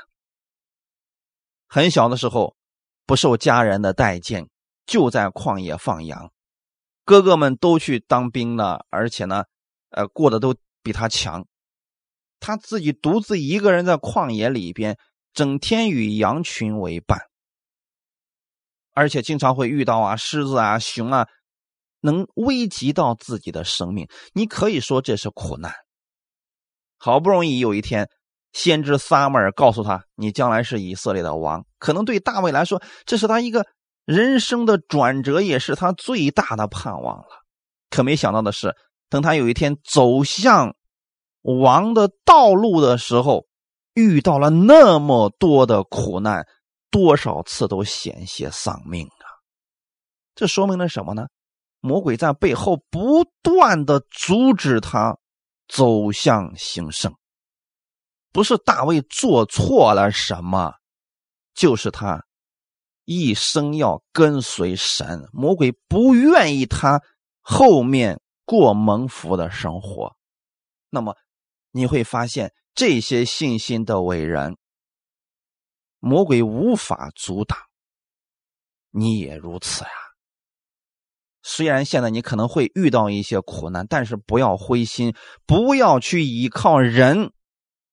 [1.66, 2.55] 很小的时候，
[3.07, 4.48] 不受家人的待见，
[4.87, 6.33] 就在旷野放羊。
[7.05, 9.44] 哥哥们都去当兵了，而且呢，
[9.90, 11.44] 呃，过得都比他强。
[12.42, 14.98] 他自己独自一个人在旷野里边，
[15.33, 17.20] 整天与羊群为伴，
[18.92, 21.28] 而且经常会遇到啊狮子啊熊啊，
[22.00, 25.72] 能危及到自己的生命，你可以说这是苦难。
[26.98, 28.11] 好不容易有一天，
[28.52, 33.66] 先知撒母耳告诉他：“你将来是以色列的王。”可能对大卫来说，这是他一个
[34.05, 37.44] 人生的转折，也是他最大的盼望了。
[37.88, 38.74] 可没想到的是，
[39.09, 40.74] 等他有一天走向
[41.42, 43.46] 王的道路的时候，
[43.94, 46.46] 遇到了那么多的苦难，
[46.90, 49.26] 多少次都险些丧命啊！
[50.35, 51.26] 这说明了什么呢？
[51.81, 55.18] 魔鬼在背后不断的阻止他
[55.66, 57.12] 走向兴盛，
[58.33, 60.74] 不是大卫做错了什么，
[61.55, 62.24] 就是他
[63.05, 65.28] 一生要跟随神。
[65.33, 67.02] 魔鬼不愿意他
[67.40, 70.14] 后面过蒙福的生活。
[70.88, 71.16] 那么
[71.72, 74.56] 你会发现，这些信心的伟人，
[75.98, 77.58] 魔鬼无法阻挡。
[78.90, 79.90] 你也如此呀。
[81.42, 87.32] 虽然现在你可能会遇到一些苦难，但是不要灰心，不要去依靠人，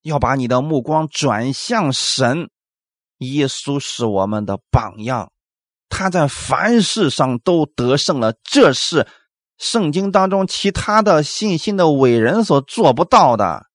[0.02, 2.52] 要把你的目光转向神。
[3.18, 5.32] 耶稣是我们的榜样，
[5.90, 9.08] 他在凡事上都得胜了，这是
[9.58, 13.69] 圣经当中其他的信心的伟人所做不到的。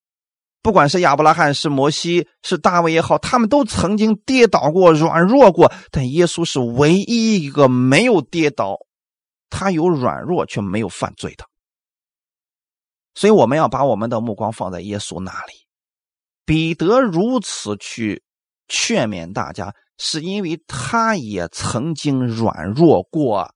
[0.65, 8.79] 不管是亚伯拉罕、是摩西、是大卫也好，他们都曾经跌倒过、软弱过，但耶稣是唯一一个没有跌倒。
[9.51, 11.45] 他有软弱却没有犯罪的，
[13.15, 15.53] 所以我们要把我们的目光放在耶稣那里。
[16.47, 18.25] 彼得如此去
[18.67, 23.55] 劝勉大家，是因为他也曾经软弱过，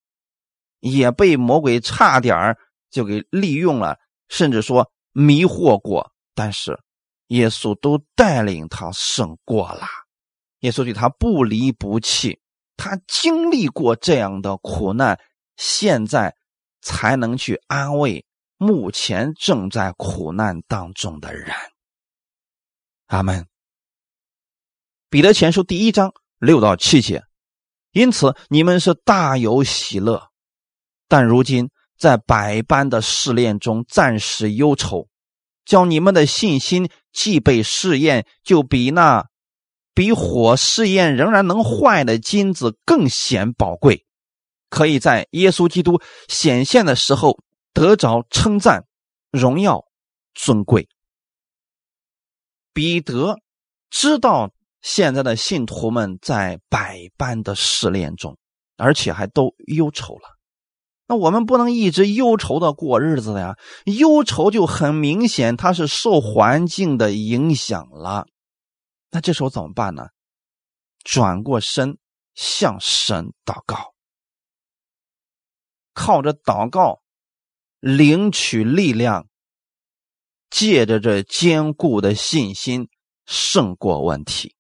[0.81, 2.55] 也被魔鬼差点
[2.91, 3.97] 就给利用了，
[4.29, 6.13] 甚至说迷惑过。
[6.35, 6.79] 但是
[7.29, 9.87] 耶稣都带领他胜过了，
[10.61, 12.41] 耶稣对他不离不弃，
[12.77, 15.19] 他经历过这样的苦难。
[15.57, 16.37] 现在
[16.81, 18.25] 才能去安慰
[18.59, 21.53] 目前正在苦难当中的人。
[23.07, 23.47] 阿门。
[25.11, 27.25] 彼得前书第一章六到七节，
[27.91, 30.31] 因此你们是大有喜乐，
[31.09, 35.09] 但如今在百般的试炼中暂时忧愁，
[35.69, 39.29] 叫你们的信心既被试验，就比那
[39.93, 44.07] 比火试验仍然能坏的金子更显宝贵。
[44.71, 47.39] 可以在耶稣基督显现的时候
[47.75, 48.87] 得着称赞、
[49.31, 49.85] 荣耀、
[50.35, 50.89] 尊贵。
[52.73, 53.37] 彼得
[53.91, 54.51] 知道
[54.81, 58.39] 现在的信徒们在百般的试炼中，
[58.79, 60.38] 而且还都忧愁了。
[61.09, 63.57] 那我们不能一直忧愁的过日子呀！
[63.87, 68.27] 忧愁就很明显，它是受环境的影响了。
[69.11, 70.09] 那这时候怎么办呢？
[71.03, 71.97] 转过身
[72.35, 73.95] 向神祷告。
[75.95, 77.01] 靠着祷告
[77.81, 79.29] 领取力量，
[80.51, 82.89] 借着这坚固的信心
[83.25, 84.55] 胜过问题，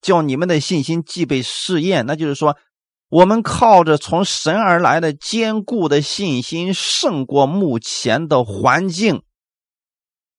[0.00, 2.58] 叫你们的信心既被试验，那就是说，
[3.08, 9.22] 我们靠着从神而来的坚固的信心胜过目前的环境，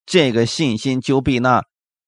[0.06, 1.63] 这个信心就比那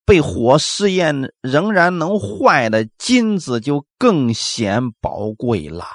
[0.06, 5.86] 被火试验仍然能坏的金子就更显宝贵了。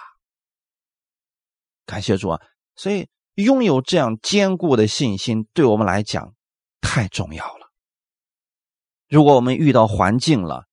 [1.85, 2.41] 感谢主啊！
[2.77, 6.35] 所以拥有这样坚固的信心，对我们来讲
[6.81, 7.71] 太重要了。
[9.09, 10.65] 如果我们遇到环境了，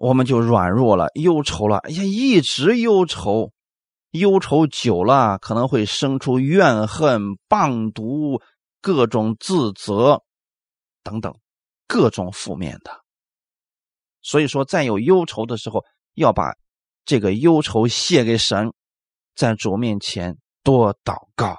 [0.00, 1.76] 我们就软弱了、忧愁了。
[1.76, 3.52] 哎呀，一直忧愁，
[4.12, 8.40] 忧愁久了，可能会生出怨恨、棒毒、
[8.80, 10.22] 各种自责
[11.02, 11.34] 等等
[11.86, 13.02] 各种负面的。
[14.22, 15.84] 所以说，在有忧愁的时候，
[16.14, 16.54] 要把
[17.04, 18.72] 这个忧愁卸给神。
[19.36, 21.58] 在主面前多祷告，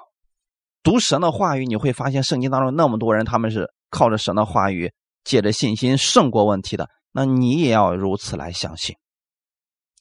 [0.82, 6.90] 读神的话语，你会发现圣经当中那么多人，他们是靠着神的话语，借着信心胜过问题的。
[7.12, 8.96] 那你也要如此来相信，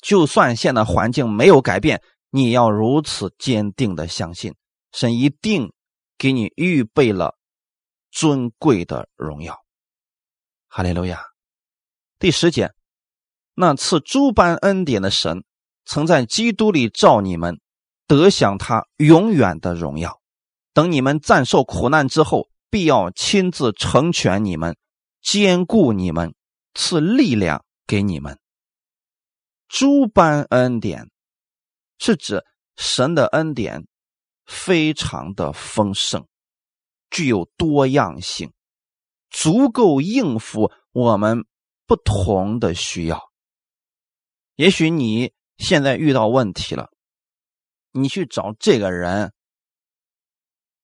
[0.01, 4.55] 就算现在环境没有改变，你要如此坚定的相信，
[4.91, 5.73] 神一定
[6.17, 7.37] 给你预备了
[8.09, 9.59] 尊贵的荣耀。
[10.67, 11.21] 哈利路亚。
[12.17, 12.71] 第十节，
[13.55, 15.43] 那赐诸般恩典的神。
[15.83, 17.59] 曾在基督里召你们，
[18.05, 20.21] 得享他永远的荣耀。
[20.73, 24.77] 等你们暂受苦难之后，必要亲自成全你们，
[25.21, 26.35] 兼顾你们，
[26.73, 28.39] 赐力量给你们。
[29.67, 31.09] 诸般恩典，
[31.97, 32.45] 是指
[32.75, 33.87] 神的恩典
[34.45, 36.27] 非常的丰盛，
[37.09, 38.51] 具有多样性，
[39.29, 41.45] 足够应付我们
[41.85, 43.31] 不同的需要。
[44.55, 45.33] 也许你。
[45.57, 46.89] 现在遇到问题了，
[47.91, 49.31] 你去找这个人，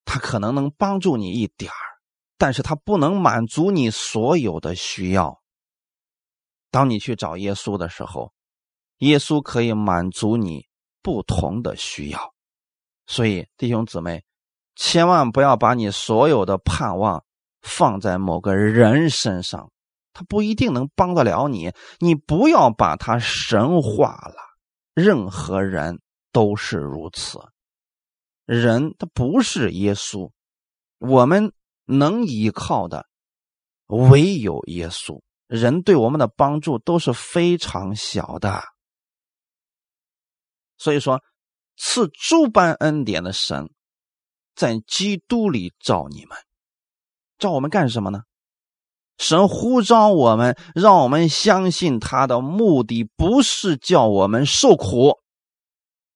[0.06, 1.82] 他可能能帮助你一点儿，
[2.38, 5.42] 但是他不能满足你所有的需要。
[6.78, 8.32] 当你去找耶稣的时候，
[9.00, 10.68] 耶稣可以满足你
[11.02, 12.36] 不同的需要。
[13.08, 14.24] 所以，弟兄姊妹，
[14.76, 17.26] 千万不要把你所有的盼望
[17.64, 19.72] 放在某个人身上，
[20.14, 21.74] 他不一定能帮得了你。
[21.98, 24.36] 你不要把他神化了。
[24.94, 26.00] 任何人
[26.32, 27.40] 都是如此，
[28.46, 30.30] 人他不是耶稣，
[31.00, 31.52] 我们
[31.86, 33.08] 能依靠的
[33.88, 35.20] 唯有耶稣。
[35.48, 38.64] 人对我们的帮助都是非常小的，
[40.78, 41.24] 所以说。
[41.80, 43.70] 赐诸般恩典的神，
[44.56, 46.36] 在基督里召你们，
[47.38, 48.24] 召我们干什么呢？
[49.20, 55.20] 神呼召我们，让我们相信他的目的不是叫我们受苦，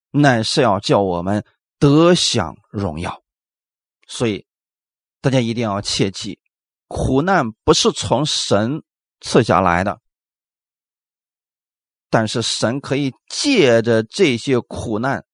[0.09, 1.45] 乃是要叫我们
[1.77, 3.21] 得享荣耀。
[4.07, 4.47] 所以，
[5.21, 6.39] 大家一定要切记，
[6.88, 8.82] 苦难不是从神
[9.22, 10.01] 赐下来的，
[12.09, 15.26] 但是神可以借着这些苦难。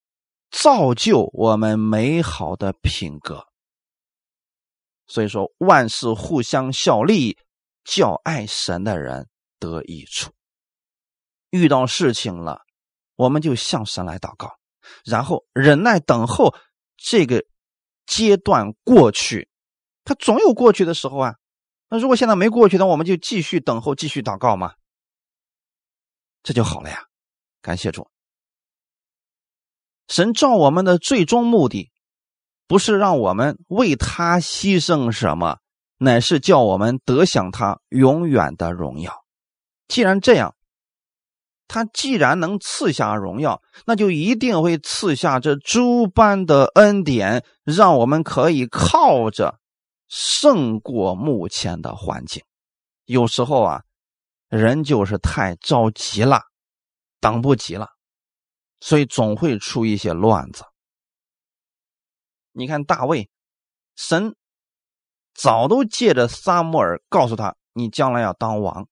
[0.51, 3.47] 造就我们美好的品格，
[5.07, 7.37] 所以说万事互相效力，
[7.83, 9.29] 叫爱神的人
[9.59, 10.31] 得益处。
[11.49, 12.61] 遇到事情了，
[13.15, 14.57] 我们就向神来祷告，
[15.05, 16.53] 然后忍耐等候
[16.97, 17.43] 这个
[18.05, 19.49] 阶段过去。
[20.03, 21.35] 他总有过去的时候啊。
[21.89, 24.73] 那如果现在没过去，那我们就继续等候，继续祷告嘛，
[26.43, 27.05] 这就好了呀。
[27.61, 28.09] 感谢主。
[30.07, 31.91] 神召我们的最终目的，
[32.67, 35.59] 不是让我们为他牺牲什么，
[35.97, 39.25] 乃是叫我们得享他永远的荣耀。
[39.87, 40.55] 既然这样，
[41.67, 49.59] 他既然能赐下荣耀，那就一定会赐下这诸般的恩典，让我们可以靠着
[50.07, 52.43] 胜过目前的环境。
[53.05, 53.83] 有时候啊，
[54.49, 56.41] 人就是太着急了，
[57.19, 57.89] 等不及了。
[58.79, 60.63] 所以总会出一些乱子。
[62.51, 63.29] 你看大卫，
[63.95, 64.35] 神
[65.33, 68.87] 早都借着撒母耳告诉他，你将来要当王。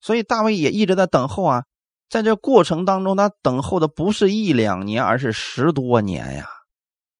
[0.00, 1.64] 所以大卫也一直在等候啊，
[2.08, 6.48] 在这过程当中，他等候的不是一两年，而是十多年呀，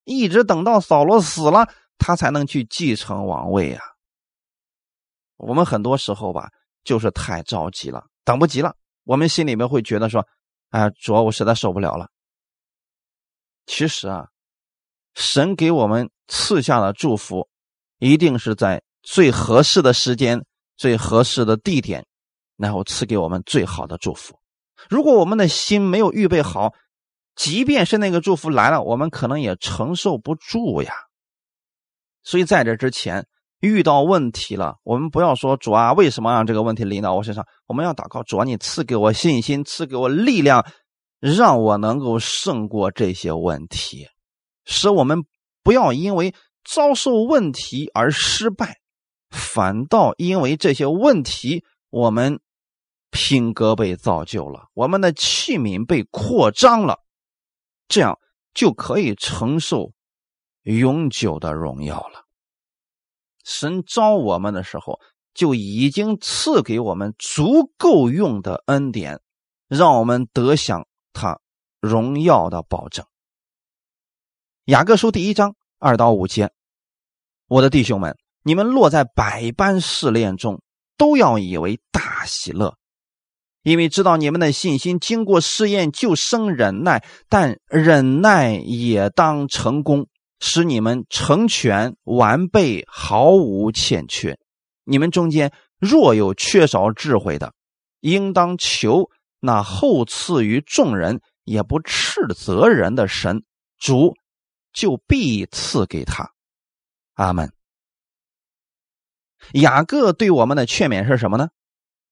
[0.05, 3.81] 一直等到扫罗死了，他才能去继承王位呀。
[5.37, 6.51] 我们很多时候吧，
[6.85, 8.75] 就是太着急了，等不及了，
[9.05, 10.27] 我们心里面会觉得说。
[10.71, 12.11] 哎，主要我实在受不了了。
[13.67, 14.29] 其实啊，
[15.15, 17.49] 神给我们赐下的祝福，
[17.99, 20.45] 一定是在最合适的时间、
[20.77, 22.05] 最合适的地点，
[22.57, 24.39] 然后赐给我们最好的祝福。
[24.91, 26.75] 如果我们的心没有预备好，
[27.37, 30.93] 即便是那个祝福来了，我们可能也承受不住呀。
[32.27, 33.27] 所以在这之前。
[33.61, 37.45] 遇到问题了，我们不要说主啊，为什么让这个问题临到我身上？
[37.67, 40.65] 我们要祷告，主啊，你赐给我信心，赐给我力量，
[41.21, 44.09] 让我能够胜过这些问题，
[44.67, 45.25] 使我们
[45.65, 48.77] 不要因为遭受问题而失败，
[49.31, 52.39] 反倒因为这些问题，我们
[53.11, 56.99] 品格被造就了，我们的器皿被扩张了，
[57.89, 58.19] 这样
[58.53, 59.93] 就可以承受
[60.67, 62.25] 永久的荣耀了。
[63.45, 64.99] 神招我们的时候，
[65.33, 69.21] 就已经赐给我们足够用的恩典，
[69.69, 71.39] 让我们得享他
[71.81, 73.07] 荣耀的保证。
[74.65, 76.51] 雅各书第一章二到五节，
[77.47, 80.61] 我的弟兄们，你们落在百般试炼中，
[80.97, 82.77] 都要以为大喜乐，
[83.63, 90.09] 因为知道你们的信心经过试验，就生忍耐，但忍耐也当成功。
[90.41, 94.39] 使你们成全完备，毫无欠缺。
[94.85, 97.55] 你们中间若有缺少智慧的，
[98.01, 99.11] 应当求
[99.41, 103.45] 那后赐于众人也不斥责人的神，
[103.79, 104.15] 主
[104.73, 106.33] 就必赐给他。
[107.15, 107.53] 阿门。
[109.53, 111.49] 雅各对我们的劝勉是什么呢？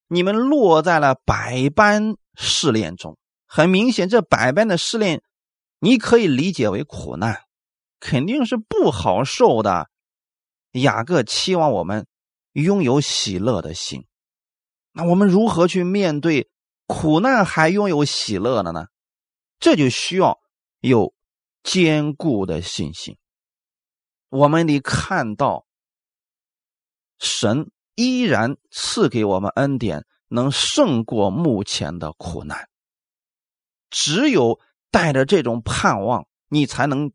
[0.09, 3.17] 你们落在了百般试炼中，
[3.47, 5.23] 很明显，这百般的试炼，
[5.79, 7.43] 你可以理解为苦难。
[8.05, 9.89] 肯定是不好受的。
[10.73, 12.07] 雅各期望我们
[12.53, 14.07] 拥有喜乐的心，
[14.93, 16.51] 那我们如何去面对
[16.87, 18.89] 苦难还拥有喜乐的呢？
[19.59, 20.39] 这就需要
[20.81, 21.15] 有
[21.63, 23.17] 坚固的信心。
[24.29, 25.65] 我们得看到
[27.19, 32.69] 神依然赐给我们恩典，能胜过目前的苦难。
[33.89, 37.11] 只有带着这种盼望，你才能。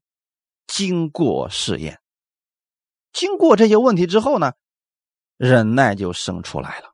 [0.80, 2.00] 经过试验。
[3.12, 4.54] 经过这些问题之后呢，
[5.36, 6.86] 忍耐就生出来了。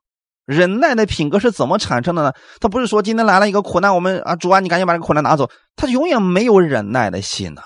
[0.44, 2.34] 忍耐的品格是怎么产生的呢？
[2.60, 5.52] 他不是说今天来了一个苦难，我们啊主啊，你赶紧把这个苦难拿走。
[5.76, 7.62] 他永远没有忍耐的心呢。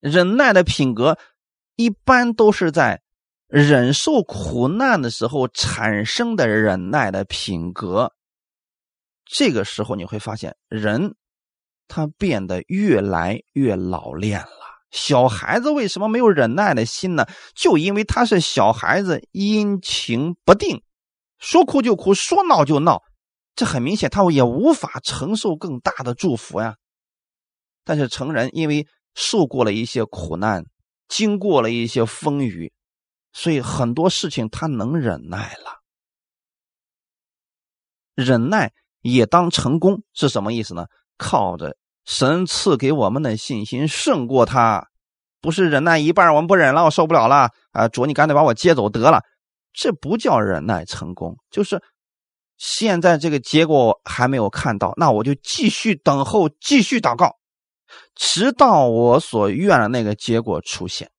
[0.00, 1.18] 忍耐的品格
[1.76, 3.02] 一般都是在
[3.46, 8.10] 忍受苦难的时候产生的忍耐的品格。
[9.26, 11.14] 这个时候你会发现，人
[11.88, 14.63] 他变得越来越老练了。
[14.94, 17.26] 小孩子为什么没有忍耐的心呢？
[17.52, 20.84] 就因为他是小孩子，阴晴不定。
[21.40, 23.02] 说哭就哭，说闹就闹，
[23.56, 26.76] 这很明显，他也无法承受更大的祝福呀。
[27.82, 30.64] 但是成人因为受过了一些苦难，
[31.08, 32.72] 经过了一些风雨，
[33.32, 35.82] 所以很多事情他能忍耐了。
[38.14, 40.86] 忍耐也当成功是什么意思呢？
[41.18, 44.88] 靠着神赐给我们的信心胜过他，
[45.40, 47.88] 不是忍耐一半，我们不忍了，我受不了了啊！
[47.88, 49.22] 主，你赶紧把我接走得了。
[49.72, 51.82] 这不叫忍耐成功，就是
[52.56, 57.36] 现在这个结果还没有看到，那我就继续等候，继续祷告，
[58.14, 61.10] 直到我所愿的那个结果出现，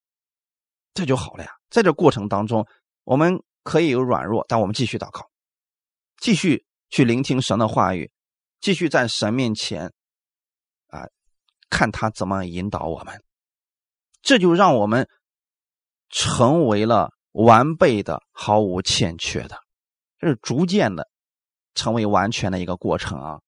[0.94, 1.52] 这就好了呀。
[1.70, 2.66] 在这过程当中，
[3.04, 5.28] 我们可以有软弱，但我们继续祷告，
[6.22, 8.10] 继续去聆听神的话语，
[8.62, 9.92] 继续在神面前，
[11.70, 13.24] 看他怎么引导我们，
[14.22, 15.08] 这就让我们
[16.10, 17.12] 成为了。
[17.36, 19.58] 完备的，毫无欠缺的，
[20.20, 21.10] 这是逐渐的
[21.74, 23.42] 成为完全的一个过程啊！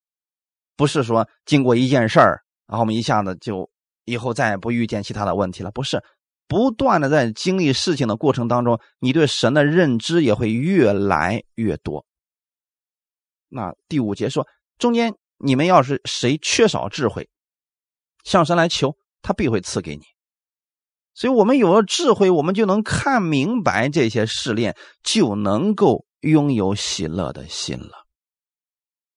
[0.76, 3.70] 不是说经过一件事儿，然后我们一下子就
[4.04, 5.72] 以后再也不遇见其他的问题了。
[5.72, 6.04] 不是，
[6.50, 12.06] 不断的在经历事情的过程当中，你对神的认知也会越来越多。
[13.48, 14.46] 那第五节说，
[14.78, 17.30] 中间你们要是谁缺少智慧，
[18.28, 20.04] 向神来求，他必会赐给你。
[21.14, 28.06] 所以，我们有了智慧，我们就能看明白这些试炼，就能够拥有喜乐的心了。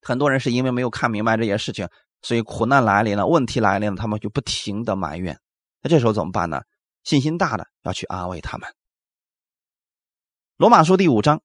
[0.00, 1.88] 很多人是因为没有看明白这些事情，
[2.22, 5.36] 所以苦难来临了，问题来临了，他们就不停的埋怨。
[5.82, 6.62] 那这时候怎么办呢？
[7.02, 8.68] 信心大的要去安慰他们。
[10.56, 11.42] 罗马书第五章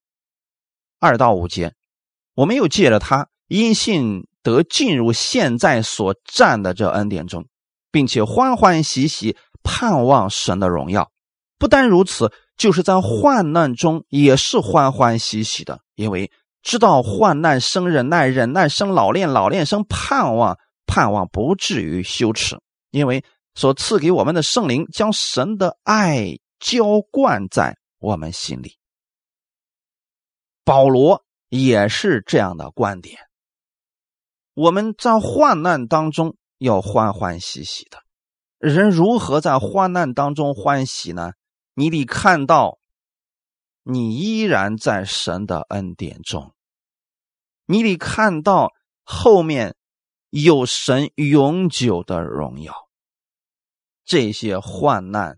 [1.00, 1.74] 二到五节，
[2.36, 7.48] 我们又借着他因信得进入现在所占的这恩典中，
[7.96, 9.38] 并且欢欢喜喜。
[9.68, 11.10] 盼望神的荣耀，
[11.58, 16.32] 不单如此，就是在患难中也是欢欢喜喜的，因为
[16.62, 22.60] 知道患难生忍耐，忍耐生老练，老练生盼望，盼望不至于羞耻，
[22.92, 23.24] 因为
[23.56, 28.78] 所赐给我们的圣灵将神的爱浇灌在我们心里。
[30.64, 33.18] 保罗也是这样的观点，
[34.54, 36.36] 我们在患难当中
[36.66, 38.00] 要欢欢喜喜的。
[38.58, 41.34] 人如何在患难当中欢喜呢？
[41.76, 42.80] 你得看到，
[43.84, 46.54] 你依然在神的恩典中。
[47.68, 48.72] 你得看到
[49.04, 49.76] 后面
[50.30, 52.74] 有神永久的荣耀。
[54.04, 55.38] 这些患难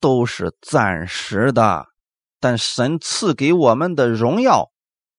[0.00, 1.86] 都是暂时的，
[2.38, 4.70] 但神赐给我们的荣耀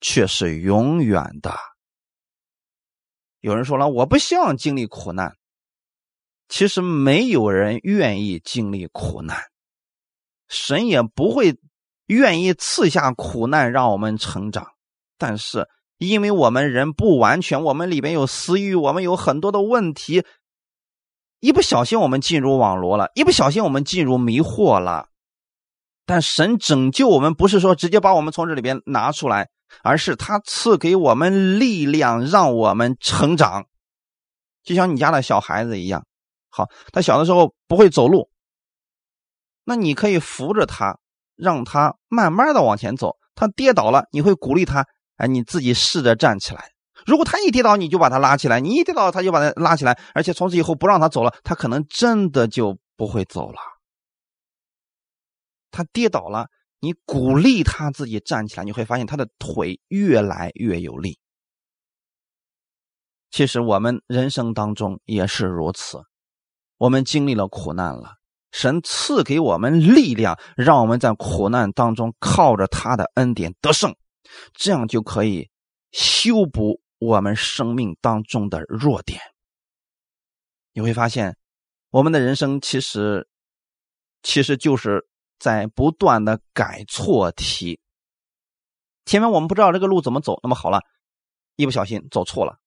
[0.01, 1.57] 却是永远的。
[3.39, 5.37] 有人说了，我不希望经历苦难。
[6.49, 9.37] 其实没有人愿意经历苦难，
[10.47, 11.57] 神也不会
[12.07, 14.67] 愿意赐下苦难让我们成长。
[15.17, 15.67] 但是，
[15.99, 20.25] 因为我们人不完全，我们里边有私欲，我们有很多的问题，
[21.39, 25.07] 一不小心我们进入网络了，一不小心我们进入迷惑了。
[26.05, 29.49] 但神拯救我们，不是说直接把我们从这里边拿出来，
[29.83, 33.67] 而是他赐给我们力量，让我们成长，
[34.63, 36.07] 就像你家的小孩子一样。
[36.49, 38.29] 好，他小的时候不会走路，
[39.63, 40.99] 那你可以扶着他，
[41.35, 43.17] 让他慢慢的往前走。
[43.35, 44.85] 他跌倒了，你会鼓励他，
[45.15, 46.71] 哎，你自己试着站起来。
[47.05, 49.97] 如果他一跌倒，你就把他拉起来；你一跌倒，他就把他拉起来。
[50.13, 53.59] 而且从此以后不让他走了，他可能真的就不会走了。
[55.71, 56.47] 他跌倒了，
[56.81, 61.17] 你鼓励他自己站起来，你会发现他的腿越来越有力。
[63.31, 65.99] 其实我们人生当中也是如此。
[66.79, 68.15] 我们经历了苦难了，
[68.53, 73.93] 神赐给我们力量，让我们在苦难当中靠着他的恩典得胜，
[74.53, 75.49] 这样就可以
[75.91, 79.19] 修补我们生命当中的弱点。
[80.71, 81.35] 你会发现，
[81.89, 83.27] 我们的人生其实
[84.23, 85.05] 其实就是
[85.37, 87.81] 在不断的改错题。
[89.03, 90.79] 前面我们不知道这个路怎么走，那么好了，
[91.57, 92.57] 一不小心走错了，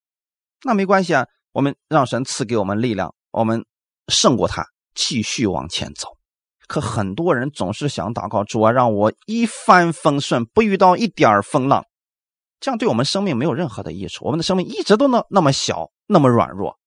[0.65, 3.65] 那没关系啊，我们让神赐给我们力量，我们。
[4.09, 6.09] 胜过他，继续往前走。
[6.67, 11.85] 可很多人总是想祷告主啊，让我一帆风顺，不遇到一点风浪。
[12.61, 14.25] 这样对我们生命没有任何的益处。
[14.25, 16.79] 我们的生命一直都那那么小，那么软弱。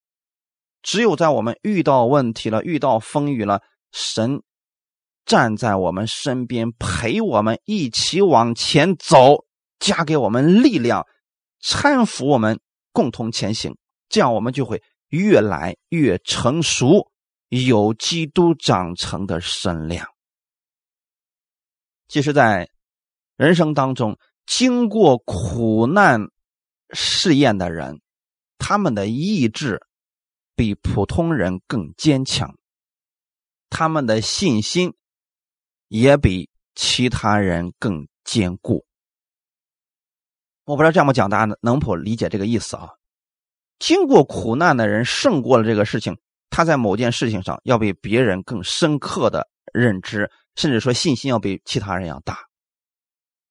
[0.82, 3.60] 只有在我们遇到问题了、遇到风雨了，
[3.92, 4.42] 神
[5.24, 9.44] 站在我们身边，陪我们一起往前走，
[9.78, 11.06] 加给我们力量，
[11.62, 12.58] 搀扶我们
[12.92, 13.76] 共同前行。
[14.08, 17.10] 这样我们就会越来越成熟，
[17.48, 20.08] 有基督长成的身量。
[22.08, 22.70] 其实，在
[23.36, 26.28] 人生当中，经过苦难
[26.90, 28.00] 试验的人，
[28.58, 29.86] 他们的意志
[30.54, 32.56] 比普通人更坚强，
[33.68, 34.94] 他们的信心
[35.88, 38.86] 也比其他人更坚固。
[40.64, 42.90] 我不知道这么讲，大家能否理解这个意思啊？
[43.78, 46.16] 经过苦难的人胜过了这个事情，
[46.50, 52.38] 他在某件事情上要比别人更深刻的认知，甚至说信心要比其他人要大。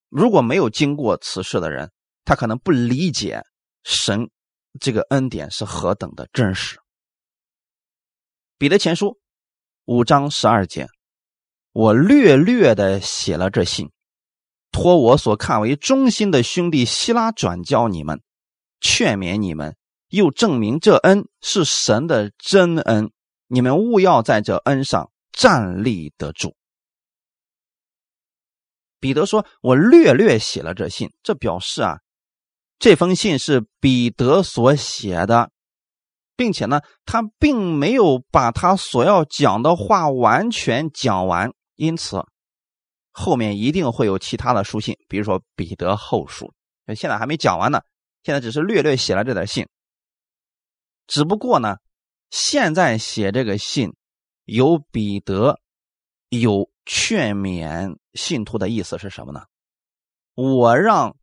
[0.10, 1.92] 如果没有经过此事的人，
[2.24, 3.44] 他可能不理解
[3.84, 4.30] 神
[4.80, 6.80] 这个恩典是何等的真实。
[8.58, 9.20] 彼得前书
[9.86, 10.88] 五章十二节，
[11.72, 13.92] 我略略的写了这信，
[14.72, 18.22] 托我所看为忠心的兄弟希拉转交你们，
[18.80, 19.76] 劝勉你们，
[20.16, 23.12] 又证明这恩是神的真恩，
[23.48, 26.56] 你们务要在这恩上站立得住。
[29.00, 32.00] 彼得说：“我略略写了这信，这表示啊，
[32.80, 35.52] 这封信是彼得所写的，
[36.36, 42.26] 并且呢，他并没有把他所要讲的话完全讲完，因此
[43.12, 46.52] 后面一定会有其他的书信，比如说彼得后书，
[46.96, 47.82] 现在还没讲完呢，
[48.24, 49.68] 现在只是略略写了这点信。
[51.08, 51.78] 只不过呢，
[52.30, 53.94] 现在写这个信，
[54.46, 55.60] 有彼得，
[56.30, 59.44] 有劝勉。”信徒的意思是什么呢？
[60.36, 61.16] 我让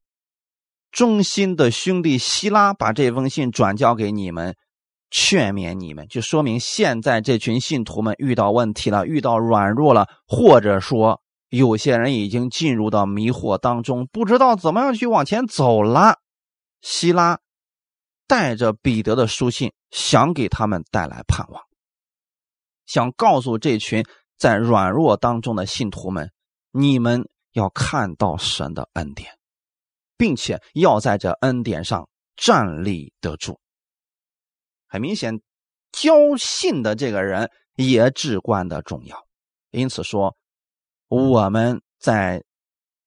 [0.90, 4.56] 忠心的兄弟希拉把这封信转交给你们，
[5.10, 16.18] 劝勉你们，就说明现在这群信徒们遇到问题了，遇到软弱了，或者说有些人已经进入到迷惑当中，不知道怎么样去往前走了。
[16.82, 17.38] 希拉
[18.32, 21.62] 带着彼得的书信，想给他们带来盼望，
[22.86, 24.06] 想告诉这群
[24.38, 26.32] 在软弱当中的信徒们。
[26.70, 29.36] 你们要看到神的恩典，
[30.16, 33.60] 并且要在这恩典上站立得住。
[34.88, 35.42] 很明显，
[35.92, 39.26] 交信的这个人也至关的重要。
[39.72, 40.34] 因此说，
[41.08, 42.42] 我们在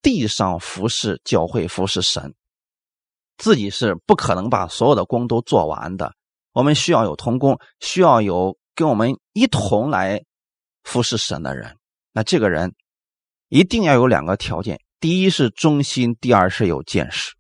[0.04, 2.36] 地上服侍教会、服侍神，
[3.38, 6.14] 自己是不可能把所有的工都做完的。
[6.54, 10.24] 我们需要有同工，需要有跟我们一同来
[10.84, 11.78] 服侍神的人。
[12.12, 12.74] 那这个人。
[13.48, 17.36] 一定要有两个条件：第一是忠心，第二是有见识。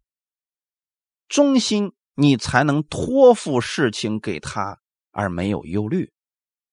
[1.28, 4.78] 忠心，你才能托付事情给他
[5.12, 6.12] 而没有忧虑；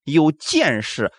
[0.05, 1.11] 有见识，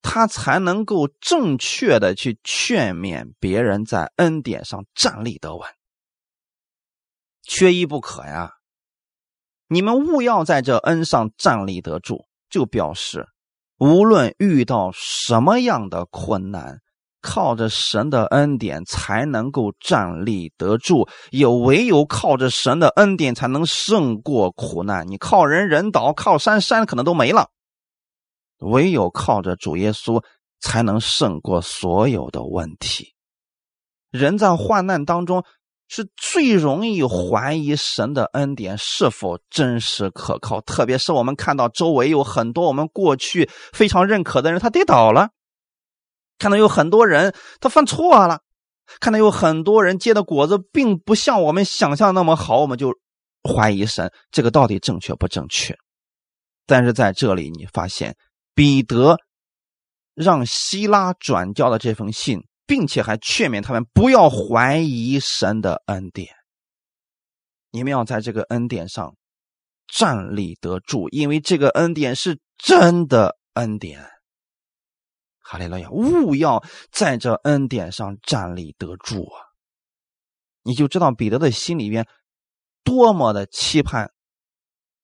[0.00, 5.68] 他才能够正确的去劝勉别人在恩典上站立得稳。
[7.48, 8.52] 缺一不可呀！
[9.68, 13.26] 你们务要在这恩上站立得住，就表示
[13.78, 16.78] 无论遇到什么样的困难。
[17.20, 25.08] 靠着神的恩典才能够站立得住，也唯有靠着神的恩典才能胜过苦难。
[25.08, 27.50] 你靠人人倒，靠山山可能都没了。
[28.58, 30.22] 唯有靠着主耶稣
[30.60, 33.14] 才能胜过所有的问题。
[34.10, 35.44] 人在患难当中
[35.88, 45.30] 是最容易怀疑神的恩典是否真实可靠，特别是我们看到周围有很多我们过去非常认可的人，他跌倒了。
[46.38, 48.40] 看到有很多人他犯错了，
[49.00, 52.92] 看到有很多人结的果子并不像我们想象那么好，我们就
[53.42, 55.76] 怀疑神这个到底正确不正确？
[56.66, 58.14] 但是在这里你发现
[58.54, 59.16] 彼得
[60.14, 66.28] 让希拉转交的这封信，并且还劝勉他们不要怀疑神的恩典，
[67.70, 69.16] 你们要在这个恩典上
[69.86, 74.06] 站立得住，因为这个恩典是真的恩典。
[75.40, 75.88] 哈利路亚！
[75.90, 76.62] 勿要
[76.92, 79.40] 在这恩典上站立得住啊！
[80.62, 82.06] 你就知道彼得的心里边
[82.84, 84.12] 多么的期盼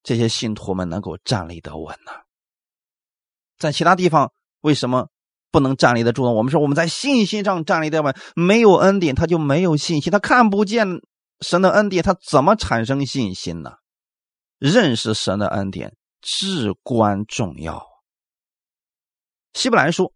[0.02, 2.12] 这些信徒们能够站立得稳呢？
[3.56, 5.08] 在其他地方为什么
[5.54, 6.32] 不能站立得住呢？
[6.32, 10.84] 我们说我们在信心上站立得稳，没有恩典他就没有信心，他看不见
[11.42, 13.74] 神的恩典，他怎么产生信心呢？
[14.58, 17.86] 认识神的恩典至关重要。
[19.52, 20.12] 希伯来书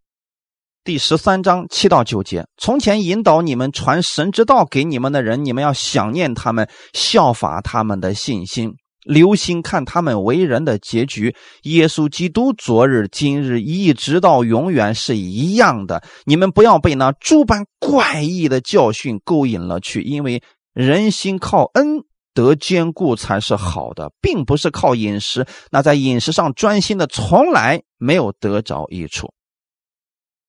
[0.83, 8.75] 第十三章七到九节：从前引导你们传神之道给你们的人，你们要想念他们，效法他们的信心。
[9.09, 11.35] 留心看他们为人的结局。
[11.63, 16.05] 耶稣基督昨日、今日一直到永远是一样的。
[16.27, 20.43] 你们不要被那诸般怪异的教训勾引了去，因为
[20.75, 22.05] 人心靠恩
[22.35, 25.47] 得坚固才是好的，并不是靠饮食。
[25.71, 29.33] 那在饮食上专心的，从来没有得着益处。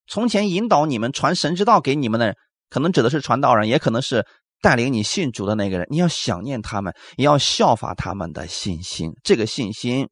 [0.06, 2.36] 从前引导你们传神之道给你们的，
[2.70, 4.26] 可能指的是传道人，也可能是。
[4.62, 9.14] 带领你信主的那个人，你要想念他们，也要效法他们的信心。
[9.24, 10.10] 这个信心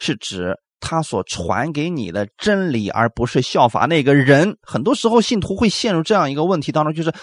[0.00, 4.58] 是指他所传给你的真理，而不是效法那个人。
[4.62, 7.14] 很多时候，信徒会陷入这样一个问题当中，就是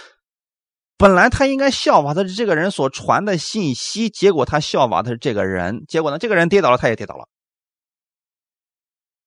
[0.97, 7.27] 本来他应该效法的是这个人所传的信息，结果他效法的是这个人，结果呢，这个人跌倒了，他也跌倒了。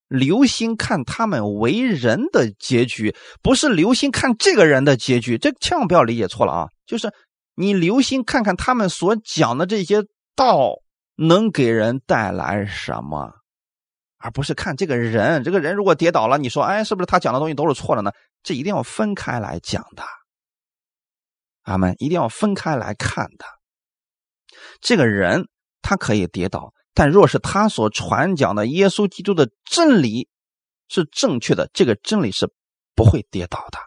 [0.09, 6.69] 留心看他们为人的结局，不是留心看这个人的结局，这千万不要理解错了啊！
[6.87, 7.13] 就是。
[7.55, 10.03] 你留心看看他们所讲的这些
[10.35, 10.81] 道
[11.17, 13.33] 能给人带来什么，
[14.19, 15.45] 而不是看这个人。
[15.45, 18.11] 这个人如果跌倒了，你说，哎，是不是他讲的东西都是错的呢？
[18.43, 20.03] 这一定要分开来讲的。
[21.63, 23.45] 阿门，一定要分开来看的。
[24.81, 25.49] 这个人
[25.81, 30.29] 他可以跌倒，但若是他所传讲的耶稣基督的真理
[30.89, 32.53] 是正确的，这个真理是
[32.95, 33.79] 不会跌倒的。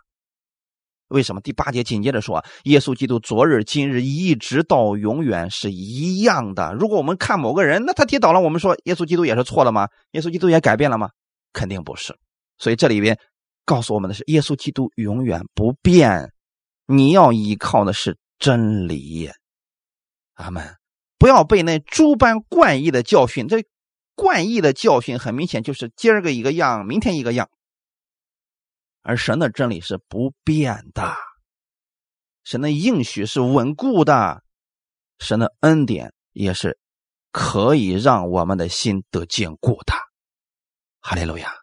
[1.09, 6.73] 为什么第八节紧接着说，耶稣基督昨日、今日一直到永远是一样的？
[6.73, 9.87] 如果我们看某个人，那他跌倒了，我们说耶稣基督也是错的吗？
[10.11, 11.09] 耶稣基督也改变了吗？
[11.53, 12.15] 肯定不是。
[12.57, 13.17] 所以这里边
[13.65, 16.31] 告诉我们的是，耶稣基督永远不变。
[16.87, 19.29] 你要依靠的是真理。
[20.35, 20.75] 阿门。
[21.19, 23.47] 不要被那诸般怪异的教训。
[23.47, 23.63] 这
[24.15, 27.49] 怪异的教训很明显就是今儿个一个样，明天一个样。
[29.07, 31.15] 而神的真理是不变的，
[32.43, 34.43] 神的应许是稳固的，
[35.17, 36.77] 神的恩典也是
[37.31, 39.93] 可以让我们的心得坚固的。
[40.99, 41.53] 哈利路亚！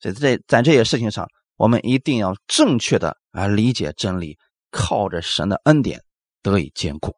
[0.00, 4.36] 在在在这些事情上，我们一定要正确的啊理解真理，
[4.72, 6.02] 靠着神的恩典
[6.42, 7.14] 得以坚固。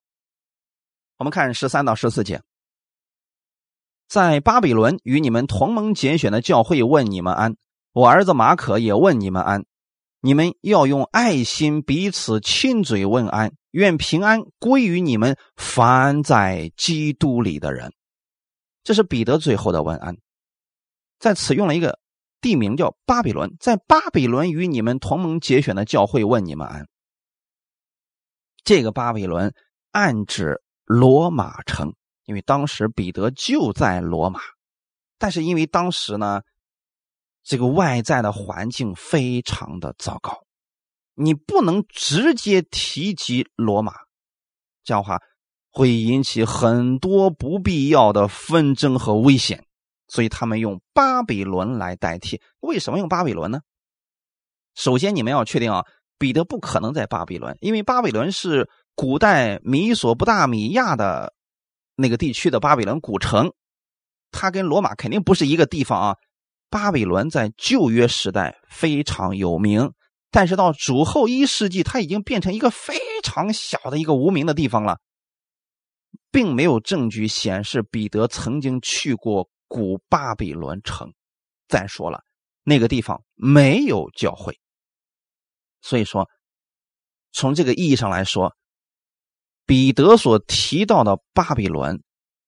[1.16, 2.42] 我们看十三到十四节，
[4.08, 7.56] 在巴比伦与你们同盟拣选的教会问你们安。
[7.96, 9.64] 我儿子马可也问你们安，
[10.20, 17.94] 你们要用爱心彼此亲嘴问安，愿平安归于你们凡在基督里的人。
[18.84, 20.18] 这是彼得最后的问安，
[21.18, 21.98] 在此用了一个
[22.42, 26.86] 地名叫巴比伦，在巴比伦与你们同盟结选的教会问你们安。
[28.62, 29.54] 这个巴比伦
[29.92, 31.94] 暗指罗马城，
[32.26, 34.40] 因为当时彼得就在罗马，
[35.16, 36.42] 但是因为当时呢。
[37.46, 40.36] 这个外在的环境非常的糟糕，
[41.14, 43.92] 你不能直接提及罗马，
[44.82, 45.22] 这样的话
[45.70, 49.64] 会引起很多不必要的纷争和危险，
[50.08, 52.42] 所以他们用巴比伦来代替。
[52.58, 53.60] 为什么用巴比伦呢？
[54.74, 55.84] 首先，你们要确定啊，
[56.18, 61.32] 彼得不可能在巴比伦，因为巴比伦是古代米索不达米亚的
[61.94, 63.52] 那个地区的巴比伦古城，
[64.32, 66.16] 它跟罗马肯定不是一个地方啊。
[66.68, 69.92] 巴比伦在旧约时代非常有名，
[70.30, 74.98] 但是到主后一世纪，它已经变成一个非常小的一个无名的地方了，
[76.30, 81.12] 并没有证据显示彼得曾经去过古巴比伦城。
[81.68, 82.22] 再说了，
[82.62, 84.58] 那个地方没有教会，
[85.80, 86.28] 所以说，
[87.32, 88.54] 从这个意义上来说，
[89.66, 92.02] 彼得所提到的巴比伦，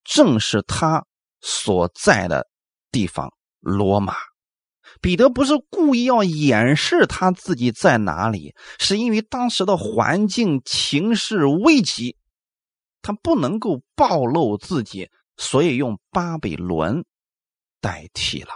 [0.04, 1.04] 正是他
[1.40, 2.48] 所在的
[2.90, 3.32] 地方。
[3.60, 4.14] 罗马，
[5.00, 12.16] 彼得不是故意要掩饰他自己在哪里，是因为当时的环境情势危急，
[13.02, 17.04] 他不能够暴露自己，所以用巴比伦
[17.80, 18.50] 代替了。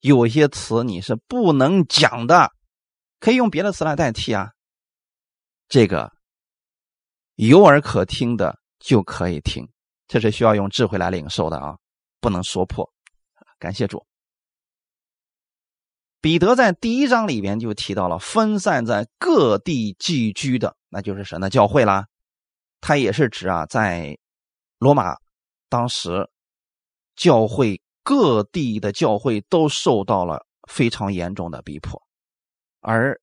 [0.00, 2.50] 有些词你是不能讲的，
[3.20, 4.50] 可以用别的词来代替啊。
[5.68, 6.12] 这个
[7.36, 9.66] 有耳可听的就可以听，
[10.06, 11.78] 这是需要用智慧来领受的啊，
[12.20, 12.88] 不能说破。
[13.58, 14.04] 感谢主。
[16.24, 22.06] 彼得在第一章里边就提到了分散在各地寄居的，那就是神的教会啦。
[22.80, 24.16] 他也是指啊，在
[24.78, 25.18] 罗马
[25.68, 26.26] 当时
[27.14, 32.00] 教会各地的教会都受到了非常严重的逼迫，
[32.80, 33.20] 而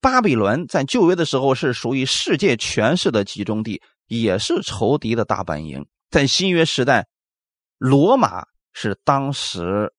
[0.00, 5.84] 巴比伦在旧约的时候是属于世界权势的集中地，也是仇敌的大本营。
[6.10, 7.08] 在新约时代，
[7.76, 9.92] 罗马是当时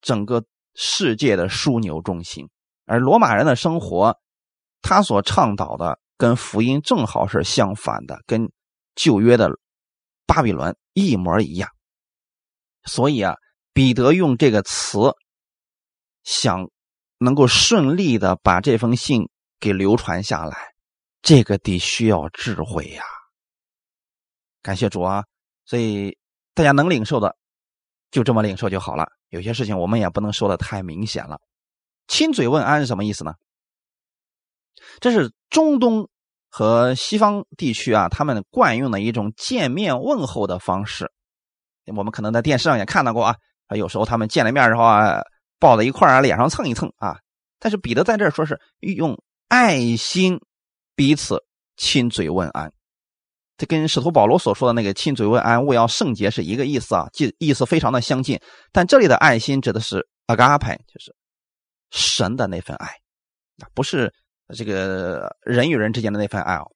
[0.00, 0.42] 整个。
[0.74, 2.48] 世界的枢纽中心，
[2.86, 4.18] 而罗马人的生活，
[4.80, 8.50] 他所倡导的跟福音正好是相反的，跟
[8.94, 9.50] 旧约的
[10.26, 11.70] 巴比伦一模一样。
[12.84, 13.36] 所以啊，
[13.72, 14.98] 彼得用这个词，
[16.24, 16.68] 想
[17.18, 19.28] 能够顺利的把这封信
[19.60, 20.56] 给流传下来，
[21.22, 23.04] 这个得需要智慧呀。
[24.62, 25.24] 感谢主啊！
[25.64, 26.16] 所以
[26.54, 27.36] 大家能领受的，
[28.10, 29.08] 就这么领受就好了。
[29.32, 31.40] 有些事情我们也不能说的太明显了。
[32.06, 33.34] 亲嘴问安是什么意思呢？
[35.00, 36.10] 这是中东
[36.50, 41.10] 和西方地区啊，他们惯用的一种见面问候的方式。
[41.86, 43.36] 我们可能在电视上也看到过啊，
[43.68, 45.22] 啊，有时候他们见了面之后啊，
[45.58, 47.18] 抱在一块啊，脸上蹭一蹭啊。
[47.58, 49.18] 但是彼得在这儿说是用
[49.48, 50.38] 爱心
[50.94, 51.42] 彼此
[51.78, 52.70] 亲嘴问安。
[53.62, 58.36] 这跟使徒保罗所说的那个亲嘴问安、勿要圣洁是一个意思啊，即意思非常的相近。
[58.72, 61.14] 但这里的爱心指的是阿嘎派，就是
[61.92, 62.88] 神的那份爱，
[63.72, 64.12] 不是
[64.56, 66.68] 这个人与人之间的那份爱哦。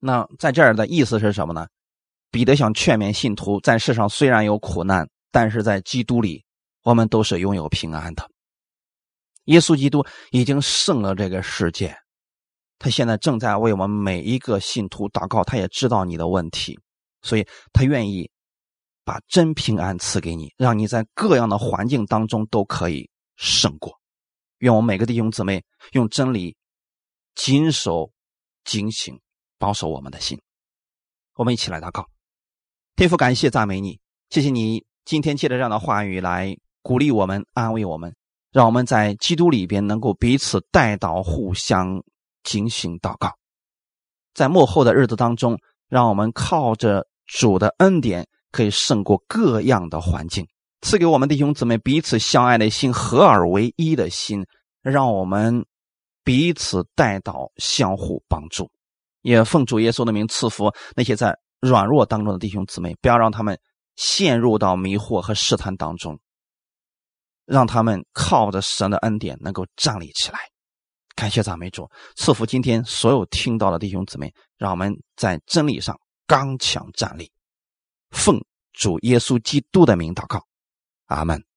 [0.00, 1.66] 那在这儿的意思是什么呢？
[2.30, 6.42] 彼得想劝勉信徒，在世上虽然有苦难，但是在基督里，
[6.84, 8.26] 我们都是拥有平安的。
[9.44, 11.94] 耶稣基督已经胜了这个世界。
[12.78, 16.78] 他现在正在为我们每一个信徒祷告，他也知道你的问题，
[17.22, 18.30] 所以他愿意
[19.04, 23.92] 把真平安赐给你，让你在各样的环境当中都可以胜过。
[24.58, 26.56] 愿我们每个弟兄姊妹用真理
[27.34, 28.12] 谨守、
[28.64, 29.18] 警醒、
[29.58, 30.40] 保守我们的心。
[31.34, 32.06] 我们一起来祷告，
[32.94, 33.98] 天父，感谢赞美你，
[34.30, 38.14] 谢谢你今天借着这样的话语来鼓励我们、安慰我们，
[38.52, 42.00] 让我们在基督里边能够彼此带到，互相。
[42.42, 43.34] 警醒祷告，
[44.34, 45.58] 在幕后的日子当中，
[45.88, 50.46] 让我们靠着主的恩典，可以胜过各样的环境，
[50.80, 54.46] 赐给我们弟兄姊妹彼此相爱的心，合而为一的心，
[54.82, 55.64] 让我们
[56.24, 58.70] 彼此带到，相互帮助。
[59.22, 63.58] 也奉主耶稣的名赐福那些在软弱当中的弟兄姊妹，不要让他们
[63.96, 66.18] 陷入到迷惑和试探当中，
[67.44, 70.38] 让他们靠着神的恩典能够站立起来。
[71.18, 75.98] 感谢赞美主，赐福今天所有听到的弟兄姊妹，让我们在真理上
[76.28, 77.28] 刚强站立，
[78.10, 78.40] 奉
[78.72, 80.40] 主耶稣基督的名祷告，
[81.06, 81.47] 阿门。